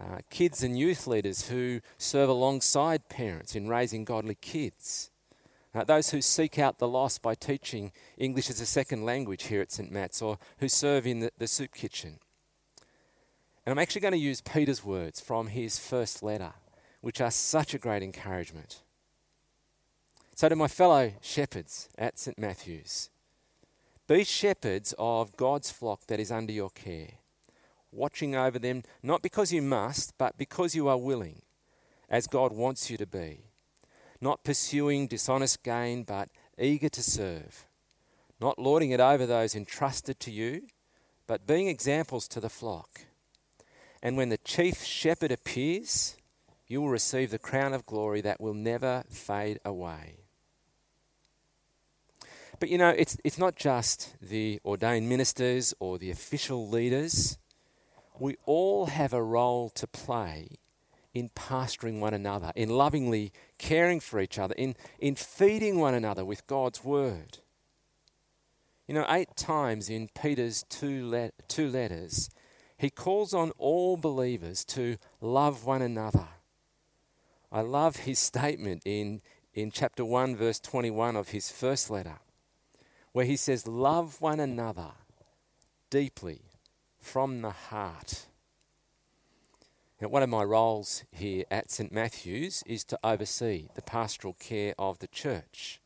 uh, 0.00 0.18
kids 0.30 0.62
and 0.62 0.78
youth 0.78 1.06
leaders 1.06 1.48
who 1.48 1.80
serve 1.98 2.28
alongside 2.28 3.08
parents 3.08 3.54
in 3.54 3.68
raising 3.68 4.04
godly 4.04 4.34
kids, 4.34 5.10
uh, 5.74 5.84
those 5.84 6.10
who 6.10 6.20
seek 6.20 6.58
out 6.58 6.78
the 6.78 6.88
lost 6.88 7.22
by 7.22 7.34
teaching 7.34 7.92
English 8.16 8.50
as 8.50 8.60
a 8.60 8.66
second 8.66 9.04
language 9.04 9.44
here 9.44 9.60
at 9.60 9.70
St. 9.70 9.90
Matt's, 9.90 10.22
or 10.22 10.38
who 10.58 10.68
serve 10.68 11.06
in 11.06 11.20
the, 11.20 11.30
the 11.38 11.46
soup 11.46 11.74
kitchen. 11.74 12.18
And 13.64 13.72
I'm 13.72 13.78
actually 13.78 14.00
going 14.00 14.12
to 14.12 14.18
use 14.18 14.40
Peter's 14.40 14.84
words 14.84 15.20
from 15.20 15.48
his 15.48 15.78
first 15.78 16.22
letter, 16.22 16.54
which 17.02 17.20
are 17.20 17.30
such 17.30 17.74
a 17.74 17.78
great 17.78 18.02
encouragement. 18.02 18.82
So, 20.34 20.48
to 20.48 20.56
my 20.56 20.68
fellow 20.68 21.12
shepherds 21.20 21.88
at 21.98 22.18
St. 22.18 22.38
Matthew's, 22.38 23.10
be 24.08 24.24
shepherds 24.24 24.94
of 24.98 25.36
God's 25.36 25.70
flock 25.70 26.06
that 26.06 26.18
is 26.18 26.32
under 26.32 26.52
your 26.52 26.70
care, 26.70 27.10
watching 27.92 28.34
over 28.34 28.58
them 28.58 28.82
not 29.02 29.22
because 29.22 29.52
you 29.52 29.62
must, 29.62 30.16
but 30.18 30.38
because 30.38 30.74
you 30.74 30.88
are 30.88 30.98
willing, 30.98 31.42
as 32.08 32.26
God 32.26 32.52
wants 32.52 32.90
you 32.90 32.96
to 32.96 33.06
be. 33.06 33.44
Not 34.20 34.44
pursuing 34.44 35.06
dishonest 35.06 35.62
gain, 35.62 36.02
but 36.02 36.28
eager 36.58 36.88
to 36.90 37.02
serve. 37.02 37.66
Not 38.40 38.58
lording 38.58 38.90
it 38.90 39.00
over 39.00 39.26
those 39.26 39.54
entrusted 39.54 40.20
to 40.20 40.30
you, 40.30 40.62
but 41.26 41.46
being 41.46 41.68
examples 41.68 42.26
to 42.28 42.40
the 42.40 42.48
flock. 42.48 43.02
And 44.02 44.16
when 44.16 44.30
the 44.30 44.38
chief 44.38 44.82
shepherd 44.82 45.30
appears, 45.30 46.16
you 46.66 46.80
will 46.80 46.88
receive 46.88 47.30
the 47.30 47.38
crown 47.38 47.72
of 47.72 47.84
glory 47.84 48.20
that 48.20 48.40
will 48.40 48.54
never 48.54 49.04
fade 49.08 49.58
away. 49.64 50.16
But 52.60 52.68
you 52.68 52.78
know, 52.78 52.90
it's, 52.90 53.16
it's 53.24 53.38
not 53.38 53.56
just 53.56 54.14
the 54.20 54.60
ordained 54.64 55.08
ministers 55.08 55.74
or 55.80 55.98
the 55.98 56.10
official 56.10 56.68
leaders. 56.68 57.38
We 58.20 58.36
all 58.46 58.86
have 58.86 59.12
a 59.12 59.22
role 59.22 59.70
to 59.70 59.86
play 59.86 60.58
in 61.12 61.30
pastoring 61.30 61.98
one 61.98 62.14
another, 62.14 62.52
in 62.54 62.68
lovingly 62.68 63.32
caring 63.58 63.98
for 63.98 64.20
each 64.20 64.38
other, 64.38 64.54
in, 64.56 64.76
in 65.00 65.16
feeding 65.16 65.80
one 65.80 65.94
another 65.94 66.24
with 66.24 66.46
God's 66.46 66.84
word. 66.84 67.38
You 68.86 68.94
know, 68.94 69.06
eight 69.08 69.36
times 69.36 69.88
in 69.88 70.08
Peter's 70.08 70.64
two, 70.68 71.04
let, 71.06 71.48
two 71.48 71.68
letters, 71.68 72.30
he 72.76 72.90
calls 72.90 73.34
on 73.34 73.50
all 73.58 73.96
believers 73.96 74.64
to 74.66 74.96
love 75.20 75.64
one 75.64 75.82
another. 75.82 76.28
I 77.50 77.62
love 77.62 77.96
his 77.96 78.18
statement 78.18 78.82
in, 78.84 79.22
in 79.54 79.70
chapter 79.70 80.04
1, 80.04 80.36
verse 80.36 80.60
21 80.60 81.16
of 81.16 81.30
his 81.30 81.50
first 81.50 81.90
letter 81.90 82.18
where 83.12 83.24
he 83.24 83.36
says, 83.36 83.66
Love 83.66 84.20
one 84.20 84.40
another 84.40 84.92
deeply 85.90 86.42
from 87.00 87.42
the 87.42 87.50
heart. 87.50 88.26
Now, 90.00 90.08
one 90.08 90.22
of 90.22 90.30
my 90.30 90.42
roles 90.44 91.04
here 91.12 91.44
at 91.50 91.70
St. 91.70 91.92
Matthew's 91.92 92.62
is 92.66 92.84
to 92.84 92.98
oversee 93.04 93.68
the 93.74 93.82
pastoral 93.82 94.34
care 94.34 94.74
of 94.78 94.98
the 94.98 95.08
church. 95.08 95.80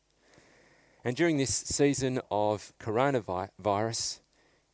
And 1.03 1.15
during 1.15 1.37
this 1.37 1.53
season 1.53 2.21
of 2.31 2.73
coronavirus, 2.79 4.19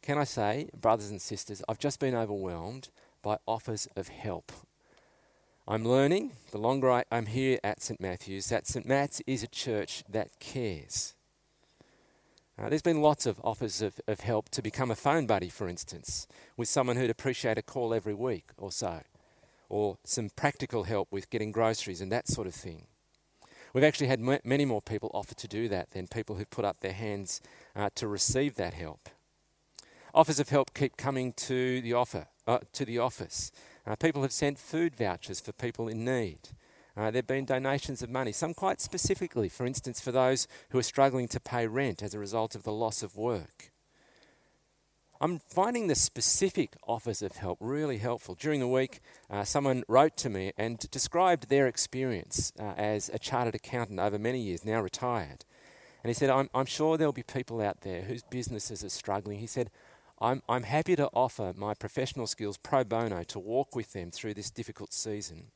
can 0.02 0.18
I 0.18 0.24
say, 0.24 0.70
brothers 0.80 1.10
and 1.10 1.22
sisters, 1.22 1.64
I've 1.68 1.80
just 1.80 2.00
been 2.00 2.16
overwhelmed 2.16 2.90
by 3.22 3.38
offers 3.48 3.88
of 3.96 4.08
help. 4.10 4.52
I'm 5.68 5.86
learning, 5.86 6.32
the 6.52 6.58
longer 6.58 6.92
I, 6.92 7.04
am 7.12 7.28
here 7.28 7.60
at 7.64 7.82
St. 7.82 8.00
Matthew's, 8.00 8.50
that 8.50 8.68
St. 8.68 8.86
Matt's 8.86 9.22
is 9.26 9.44
a 9.44 9.48
church 9.48 10.04
that 10.10 10.40
cares. 10.40 11.16
Uh, 12.62 12.70
there's 12.70 12.84
been 12.84 13.02
lots 13.02 13.26
of 13.26 13.42
offers 13.44 13.82
of, 13.82 14.00
of 14.08 14.20
help 14.20 14.48
to 14.50 14.62
become 14.62 14.92
a 14.92 14.96
phone 14.96 15.26
buddy, 15.26 15.50
for 15.50 15.68
instance, 15.68 16.28
with 16.56 16.68
someone 16.68 16.96
who'd 16.96 17.10
appreciate 17.10 17.58
a 17.58 17.64
call 17.64 17.92
every 17.92 18.14
week 18.14 18.52
or 18.56 18.72
so, 18.72 19.02
or 19.68 19.98
some 20.04 20.30
practical 20.36 20.84
help 20.84 21.08
with 21.12 21.32
getting 21.32 21.52
groceries 21.52 22.02
and 22.02 22.12
that 22.12 22.28
sort 22.28 22.46
of 22.46 22.54
thing. 22.54 22.86
We've 23.74 23.84
actually 23.84 24.08
had 24.08 24.20
m- 24.20 24.42
many 24.44 24.66
more 24.66 24.82
people 24.82 25.10
offer 25.12 25.34
to 25.34 25.48
do 25.48 25.70
that 25.70 25.92
than 25.92 26.06
people 26.06 26.36
who've 26.36 26.50
put 26.52 26.66
up 26.66 26.82
their 26.82 26.94
hands 26.94 27.42
uh, 27.76 27.90
to 27.96 28.08
receive 28.08 28.56
that 28.58 28.76
help. 28.76 29.10
Offers 30.14 30.40
of 30.40 30.50
help 30.50 30.76
keep 30.76 30.98
coming 30.98 31.34
to 31.34 31.82
the 31.82 31.94
offer, 31.94 32.28
uh, 32.46 32.60
to 32.74 32.86
the 32.86 33.00
office. 33.00 33.52
Uh, 33.88 33.96
people 33.96 34.22
have 34.22 34.34
sent 34.34 34.60
food 34.60 34.96
vouchers 34.96 35.40
for 35.40 35.52
people 35.52 35.88
in 35.88 36.06
need. 36.06 36.50
Uh, 36.96 37.10
there 37.12 37.20
have 37.20 37.28
been 37.28 37.46
donations 37.46 38.02
of 38.02 38.10
money, 38.10 38.32
some 38.32 38.54
quite 38.54 38.82
specifically, 38.82 39.48
for 39.48 39.66
instance, 39.66 40.02
for 40.02 40.12
those 40.12 40.48
who 40.70 40.78
are 40.80 40.84
struggling 40.84 41.28
to 41.30 41.40
pay 41.40 41.66
rent 41.66 42.04
as 42.04 42.14
a 42.14 42.20
result 42.20 42.56
of 42.56 42.64
the 42.64 42.74
loss 42.74 43.02
of 43.02 43.16
work. 43.16 43.72
I'm 45.22 45.38
finding 45.38 45.88
the 45.88 45.94
specific 45.94 46.76
offers 46.88 47.22
of 47.22 47.34
help 47.34 47.60
really 47.62 48.00
helpful. 48.00 48.34
During 48.34 48.60
the 48.60 48.68
week, 48.68 49.02
uh, 49.30 49.44
someone 49.44 49.84
wrote 49.88 50.18
to 50.18 50.32
me 50.32 50.52
and 50.58 50.80
described 50.90 51.48
their 51.48 51.68
experience 51.68 52.52
uh, 52.60 52.74
as 52.76 53.08
a 53.14 53.20
chartered 53.20 53.54
accountant 53.54 54.00
over 54.00 54.18
many 54.18 54.40
years, 54.40 54.66
now 54.66 54.82
retired. 54.82 55.46
And 56.04 56.10
he 56.10 56.16
said, 56.16 56.32
I'm, 56.32 56.50
I'm 56.56 56.66
sure 56.66 56.98
there'll 56.98 57.14
be 57.14 57.22
people 57.22 57.62
out 57.62 57.82
there 57.82 58.02
whose 58.02 58.24
businesses 58.24 58.84
are 58.84 58.90
struggling. 58.90 59.38
He 59.38 59.46
said, 59.46 59.70
I'm, 60.20 60.42
I'm 60.50 60.64
happy 60.64 60.96
to 60.96 61.10
offer 61.14 61.54
my 61.56 61.76
professional 61.76 62.26
skills 62.26 62.58
pro 62.58 62.84
bono 62.84 63.24
to 63.24 63.40
walk 63.40 63.76
with 63.76 63.94
them 63.94 64.10
through 64.10 64.34
this 64.34 64.50
difficult 64.50 64.92
season. 64.92 65.52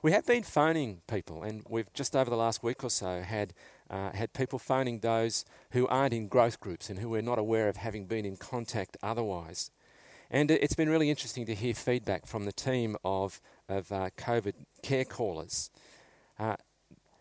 We 0.00 0.12
have 0.12 0.26
been 0.26 0.44
phoning 0.44 1.00
people, 1.08 1.42
and 1.42 1.64
we've 1.68 1.92
just 1.92 2.14
over 2.14 2.30
the 2.30 2.36
last 2.36 2.62
week 2.62 2.84
or 2.84 2.90
so 2.90 3.22
had 3.22 3.52
uh, 3.90 4.12
had 4.12 4.32
people 4.32 4.60
phoning 4.60 5.00
those 5.00 5.44
who 5.72 5.88
aren't 5.88 6.12
in 6.12 6.28
growth 6.28 6.60
groups 6.60 6.88
and 6.88 7.00
who 7.00 7.08
we're 7.08 7.20
not 7.20 7.38
aware 7.38 7.68
of 7.68 7.78
having 7.78 8.06
been 8.06 8.24
in 8.24 8.36
contact 8.36 8.96
otherwise. 9.02 9.72
And 10.30 10.52
it's 10.52 10.74
been 10.74 10.88
really 10.88 11.10
interesting 11.10 11.46
to 11.46 11.54
hear 11.54 11.74
feedback 11.74 12.26
from 12.26 12.44
the 12.44 12.52
team 12.52 12.96
of, 13.04 13.40
of 13.68 13.90
uh, 13.90 14.10
COVID 14.16 14.52
care 14.82 15.04
callers. 15.04 15.70
Uh, 16.38 16.56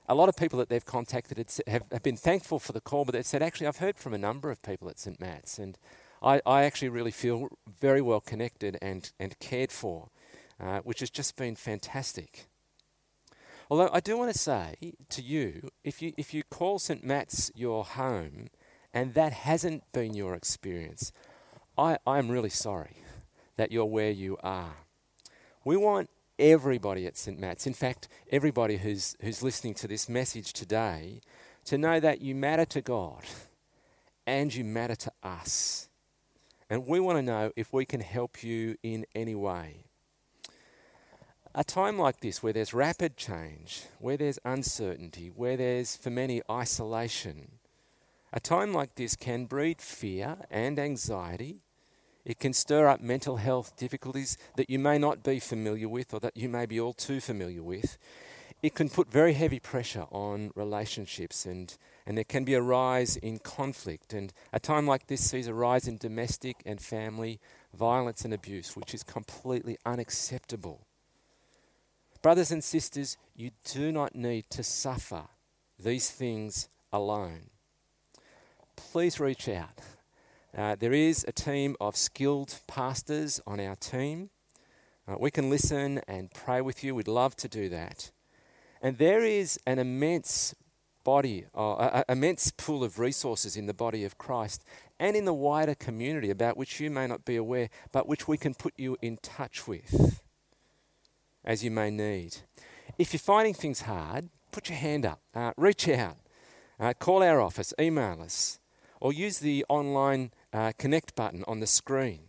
a 0.08 0.14
lot 0.14 0.30
of 0.30 0.36
people 0.36 0.60
that 0.60 0.70
they've 0.70 0.86
contacted 0.86 1.38
have, 1.68 1.84
have, 1.92 2.04
been 2.04 2.18
thankful 2.18 2.60
for 2.60 2.74
the 2.74 2.82
call, 2.82 3.06
but 3.06 3.14
they've 3.14 3.26
said, 3.26 3.42
actually, 3.42 3.68
I've 3.68 3.78
heard 3.78 3.98
from 3.98 4.14
a 4.14 4.18
number 4.18 4.52
of 4.52 4.62
people 4.62 4.90
at 4.90 5.00
St. 5.00 5.20
Matt's, 5.20 5.58
and 5.58 5.78
I, 6.22 6.42
I 6.46 6.64
actually 6.64 6.90
really 6.90 7.12
feel 7.12 7.48
very 7.80 8.02
well 8.02 8.20
connected 8.20 8.78
and, 8.82 9.10
and 9.20 9.40
cared 9.40 9.72
for, 9.72 10.10
uh, 10.60 10.80
which 10.80 11.00
has 11.00 11.10
just 11.10 11.36
been 11.38 11.56
fantastic. 11.56 12.48
Although 13.70 13.90
I 13.92 14.00
do 14.00 14.18
want 14.18 14.32
to 14.32 14.38
say 14.38 14.76
to 15.10 15.22
you, 15.22 15.70
if 15.84 16.02
you, 16.02 16.14
if 16.18 16.34
you 16.34 16.44
call 16.44 16.80
St. 16.80 17.04
Matt's 17.04 17.52
your 17.54 17.84
home 17.84 18.48
and 18.94 19.14
that 19.14 19.34
hasn't 19.34 19.84
been 19.92 20.14
your 20.14 20.34
experience, 20.36 21.12
I, 21.78 21.98
I'm 22.08 22.30
really 22.30 22.50
sorry 22.50 22.98
that 23.58 23.72
you're 23.72 23.86
where 23.86 24.12
you 24.12 24.38
are. 24.42 24.78
We 25.66 25.76
want 25.76 26.10
everybody 26.40 27.06
at 27.06 27.18
St. 27.18 27.38
Matt's, 27.38 27.68
in 27.68 27.74
fact, 27.74 28.08
everybody 28.32 28.78
who's, 28.78 29.18
who's 29.22 29.44
listening 29.44 29.74
to 29.76 29.88
this 29.88 30.08
message 30.08 30.54
today, 30.54 31.22
to 31.66 31.78
know 31.78 32.00
that 32.00 32.22
you 32.22 32.34
matter 32.36 32.66
to 32.66 32.82
God 32.82 33.24
and 34.26 34.54
you 34.54 34.64
matter 34.64 34.96
to 34.96 35.12
us. 35.22 35.90
And 36.70 36.88
we 36.88 37.00
want 37.00 37.18
to 37.18 37.22
know 37.22 37.52
if 37.56 37.74
we 37.74 37.86
can 37.86 38.00
help 38.00 38.44
you 38.44 38.76
in 38.84 39.06
any 39.14 39.36
way. 39.36 39.87
A 41.60 41.64
time 41.64 41.98
like 41.98 42.20
this, 42.20 42.44
where 42.44 42.54
there's 42.54 42.72
rapid 42.72 43.18
change, 43.18 43.86
where 43.98 44.16
there's 44.16 44.38
uncertainty, 44.46 45.32
where 45.36 45.58
there's, 45.58 45.96
for 45.96 46.12
many, 46.12 46.40
isolation, 46.52 47.54
a 48.32 48.40
time 48.40 48.76
like 48.76 48.94
this 48.94 49.16
can 49.16 49.46
breed 49.46 49.82
fear 49.82 50.38
and 50.52 50.78
anxiety. 50.78 51.62
It 52.24 52.38
can 52.38 52.54
stir 52.54 52.88
up 52.88 53.02
mental 53.02 53.38
health 53.38 53.76
difficulties 53.76 54.38
that 54.56 54.70
you 54.70 54.78
may 54.78 55.00
not 55.00 55.24
be 55.24 55.40
familiar 55.40 55.90
with 55.90 56.14
or 56.14 56.20
that 56.20 56.38
you 56.38 56.48
may 56.48 56.68
be 56.68 56.80
all 56.80 56.94
too 56.94 57.20
familiar 57.20 57.64
with. 57.64 57.98
It 58.62 58.76
can 58.76 58.88
put 58.88 59.12
very 59.12 59.34
heavy 59.34 59.60
pressure 59.60 60.06
on 60.12 60.52
relationships 60.54 61.48
and, 61.48 61.76
and 62.06 62.16
there 62.18 62.24
can 62.24 62.44
be 62.44 62.54
a 62.54 62.62
rise 62.62 63.18
in 63.18 63.40
conflict. 63.40 64.14
And 64.14 64.32
a 64.54 64.60
time 64.60 64.86
like 64.86 65.08
this 65.08 65.28
sees 65.28 65.48
a 65.48 65.56
rise 65.56 65.88
in 65.88 65.98
domestic 65.98 66.58
and 66.68 66.80
family 66.80 67.40
violence 67.74 68.24
and 68.24 68.34
abuse, 68.34 68.76
which 68.76 68.94
is 68.94 69.02
completely 69.02 69.80
unacceptable. 69.88 70.87
Brothers 72.22 72.52
and 72.52 72.64
sisters, 72.64 73.18
you 73.36 73.52
do 73.64 73.92
not 73.92 74.16
need 74.16 74.50
to 74.50 74.64
suffer 74.64 75.26
these 75.80 76.10
things 76.10 76.70
alone. 76.92 77.52
Please 78.76 79.20
reach 79.20 79.48
out. 79.48 79.82
Uh, 80.58 80.76
there 80.76 80.94
is 80.94 81.24
a 81.28 81.32
team 81.32 81.76
of 81.80 81.96
skilled 81.96 82.60
pastors 82.68 83.40
on 83.46 83.60
our 83.60 83.76
team. 83.76 84.30
Uh, 85.08 85.16
we 85.20 85.30
can 85.30 85.50
listen 85.50 86.02
and 86.08 86.32
pray 86.32 86.62
with 86.62 86.84
you. 86.84 86.96
We'd 86.96 87.08
love 87.08 87.36
to 87.38 87.48
do 87.48 87.70
that. 87.70 88.12
And 88.82 88.98
there 88.98 89.24
is 89.24 89.60
an 89.68 89.78
immense 89.80 90.56
body, 91.04 91.46
uh, 91.56 92.04
immense 92.10 92.52
pool 92.52 92.84
of 92.84 93.00
resources 93.00 93.56
in 93.56 93.68
the 93.68 93.74
body 93.74 94.04
of 94.04 94.18
Christ 94.18 94.64
and 95.00 95.16
in 95.16 95.26
the 95.26 95.34
wider 95.34 95.76
community 95.76 96.30
about 96.30 96.58
which 96.58 96.80
you 96.80 96.90
may 96.90 97.08
not 97.08 97.24
be 97.24 97.36
aware, 97.36 97.70
but 97.92 98.08
which 98.08 98.28
we 98.28 98.38
can 98.38 98.54
put 98.54 98.74
you 98.78 98.98
in 99.02 99.18
touch 99.18 99.68
with 99.68 100.22
as 101.48 101.64
you 101.64 101.72
may 101.72 101.90
need. 101.90 102.38
If 103.00 103.14
you're 103.14 103.20
finding 103.20 103.54
things 103.54 103.82
hard, 103.82 104.30
put 104.52 104.70
your 104.70 104.78
hand 104.78 105.06
up, 105.06 105.22
uh, 105.34 105.54
reach 105.56 105.88
out, 105.88 106.18
uh, 106.80 106.94
call 107.00 107.24
our 107.24 107.40
office, 107.40 107.74
email 107.80 108.22
us, 108.22 108.60
or 109.00 109.14
use 109.14 109.40
the 109.40 109.66
online 109.70 110.32
uh, 110.52 110.74
connect 110.78 111.16
button 111.16 111.46
on 111.48 111.62
the 111.62 111.68
screen. 111.68 112.20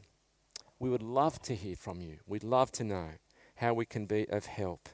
We 0.78 0.88
would 0.88 1.02
love 1.02 1.42
to 1.42 1.56
hear 1.56 1.74
from 1.74 2.00
you. 2.00 2.18
We'd 2.26 2.44
love 2.44 2.70
to 2.72 2.84
know 2.84 3.08
how 3.56 3.74
we 3.74 3.84
can 3.84 4.06
be 4.06 4.28
of 4.30 4.46
help. 4.46 4.88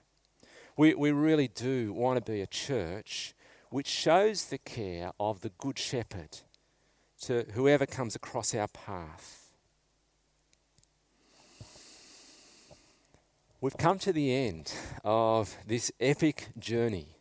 We, 0.76 0.94
we 0.94 1.12
really 1.12 1.48
do 1.48 1.92
want 1.92 2.16
to 2.24 2.32
be 2.32 2.40
a 2.40 2.46
church 2.46 3.34
which 3.68 3.86
shows 3.86 4.46
the 4.46 4.58
care 4.58 5.12
of 5.20 5.42
the 5.42 5.50
Good 5.50 5.78
Shepherd 5.78 6.38
to 7.22 7.44
whoever 7.52 7.84
comes 7.84 8.16
across 8.16 8.54
our 8.54 8.68
path. 8.68 9.43
We've 13.64 13.74
come 13.78 13.98
to 14.00 14.12
the 14.12 14.30
end 14.30 14.74
of 15.04 15.56
this 15.66 15.90
epic 15.98 16.48
journey 16.58 17.16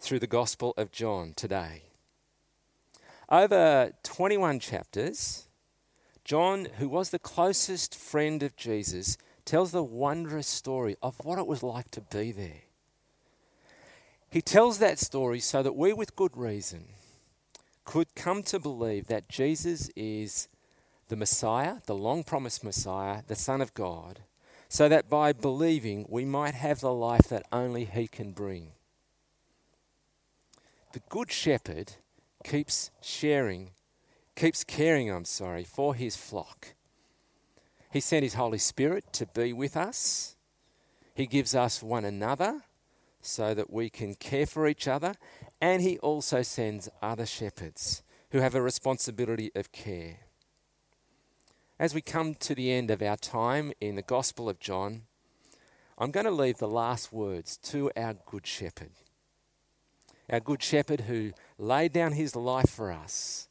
through 0.00 0.18
the 0.18 0.26
Gospel 0.26 0.74
of 0.76 0.90
John 0.90 1.34
today. 1.36 1.84
Over 3.28 3.92
21 4.02 4.58
chapters, 4.58 5.46
John, 6.24 6.66
who 6.78 6.88
was 6.88 7.10
the 7.10 7.20
closest 7.20 7.94
friend 7.94 8.42
of 8.42 8.56
Jesus, 8.56 9.16
tells 9.44 9.70
the 9.70 9.84
wondrous 9.84 10.48
story 10.48 10.96
of 11.00 11.14
what 11.22 11.38
it 11.38 11.46
was 11.46 11.62
like 11.62 11.92
to 11.92 12.00
be 12.00 12.32
there. 12.32 12.62
He 14.28 14.42
tells 14.42 14.78
that 14.80 14.98
story 14.98 15.38
so 15.38 15.62
that 15.62 15.76
we, 15.76 15.92
with 15.92 16.16
good 16.16 16.36
reason, 16.36 16.86
could 17.84 18.16
come 18.16 18.42
to 18.42 18.58
believe 18.58 19.06
that 19.06 19.28
Jesus 19.28 19.90
is 19.94 20.48
the 21.06 21.14
Messiah, 21.14 21.76
the 21.86 21.94
long 21.94 22.24
promised 22.24 22.64
Messiah, 22.64 23.22
the 23.28 23.36
Son 23.36 23.60
of 23.60 23.74
God, 23.74 24.22
so 24.74 24.88
that 24.88 25.08
by 25.08 25.32
believing 25.32 26.04
we 26.08 26.24
might 26.24 26.54
have 26.54 26.80
the 26.80 26.92
life 26.92 27.28
that 27.28 27.46
only 27.52 27.84
He 27.84 28.08
can 28.08 28.32
bring. 28.32 28.72
The 30.92 31.00
Good 31.08 31.30
Shepherd 31.30 31.92
keeps 32.42 32.90
sharing, 33.00 33.70
keeps 34.34 34.64
caring, 34.64 35.12
I'm 35.12 35.26
sorry, 35.26 35.62
for 35.62 35.94
His 35.94 36.16
flock. 36.16 36.74
He 37.92 38.00
sent 38.00 38.24
His 38.24 38.34
Holy 38.34 38.58
Spirit 38.58 39.12
to 39.12 39.26
be 39.26 39.52
with 39.52 39.76
us. 39.76 40.34
He 41.14 41.26
gives 41.26 41.54
us 41.54 41.80
one 41.80 42.04
another 42.04 42.62
so 43.20 43.54
that 43.54 43.72
we 43.72 43.88
can 43.88 44.16
care 44.16 44.44
for 44.44 44.66
each 44.66 44.88
other 44.88 45.14
and 45.60 45.82
he 45.82 45.98
also 45.98 46.42
sends 46.42 46.88
other 47.00 47.26
shepherds 47.26 48.02
who 48.32 48.40
have 48.40 48.56
a 48.56 48.60
responsibility 48.60 49.52
of 49.54 49.70
care. 49.70 50.16
As 51.76 51.92
we 51.92 52.00
come 52.00 52.34
to 52.36 52.54
the 52.54 52.70
end 52.70 52.90
of 52.92 53.02
our 53.02 53.16
time 53.16 53.72
in 53.80 53.96
the 53.96 54.02
Gospel 54.02 54.48
of 54.48 54.60
John, 54.60 55.02
I'm 55.98 56.12
going 56.12 56.24
to 56.24 56.30
leave 56.30 56.58
the 56.58 56.68
last 56.68 57.12
words 57.12 57.56
to 57.64 57.90
our 57.96 58.14
Good 58.14 58.46
Shepherd. 58.46 58.92
Our 60.30 60.38
Good 60.38 60.62
Shepherd 60.62 61.02
who 61.02 61.32
laid 61.58 61.92
down 61.92 62.12
his 62.12 62.36
life 62.36 62.70
for 62.70 62.92
us, 62.92 63.48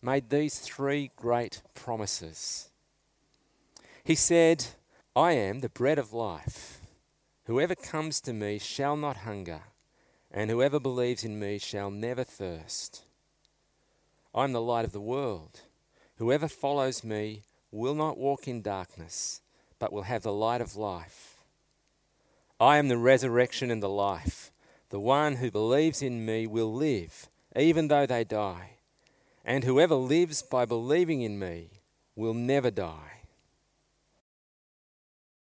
made 0.00 0.30
these 0.30 0.60
three 0.60 1.10
great 1.16 1.62
promises. 1.74 2.70
He 4.04 4.14
said, 4.14 4.66
I 5.16 5.32
am 5.32 5.58
the 5.58 5.68
bread 5.68 5.98
of 5.98 6.12
life. 6.12 6.78
Whoever 7.46 7.74
comes 7.74 8.20
to 8.22 8.32
me 8.32 8.60
shall 8.60 8.96
not 8.96 9.18
hunger 9.18 9.62
and 10.30 10.50
whoever 10.50 10.78
believes 10.78 11.24
in 11.24 11.38
me 11.38 11.58
shall 11.58 11.90
never 11.90 12.22
thirst. 12.22 13.04
I 14.34 14.44
am 14.44 14.52
the 14.52 14.60
light 14.60 14.84
of 14.84 14.92
the 14.92 15.00
world. 15.00 15.62
Whoever 16.18 16.46
follows 16.46 17.02
me 17.02 17.42
will 17.76 17.94
not 17.94 18.18
walk 18.18 18.48
in 18.48 18.62
darkness, 18.62 19.40
but 19.78 19.92
will 19.92 20.02
have 20.02 20.22
the 20.22 20.32
light 20.32 20.60
of 20.60 20.76
life. 20.76 21.36
I 22.58 22.78
am 22.78 22.88
the 22.88 22.96
resurrection 22.96 23.70
and 23.70 23.82
the 23.82 23.88
life. 23.88 24.50
The 24.88 25.00
one 25.00 25.36
who 25.36 25.50
believes 25.50 26.00
in 26.00 26.24
me 26.24 26.46
will 26.46 26.72
live, 26.72 27.28
even 27.54 27.88
though 27.88 28.06
they 28.06 28.24
die. 28.24 28.78
And 29.44 29.62
whoever 29.64 29.94
lives 29.94 30.42
by 30.42 30.64
believing 30.64 31.20
in 31.20 31.38
me 31.38 31.82
will 32.14 32.34
never 32.34 32.70
die. 32.70 33.15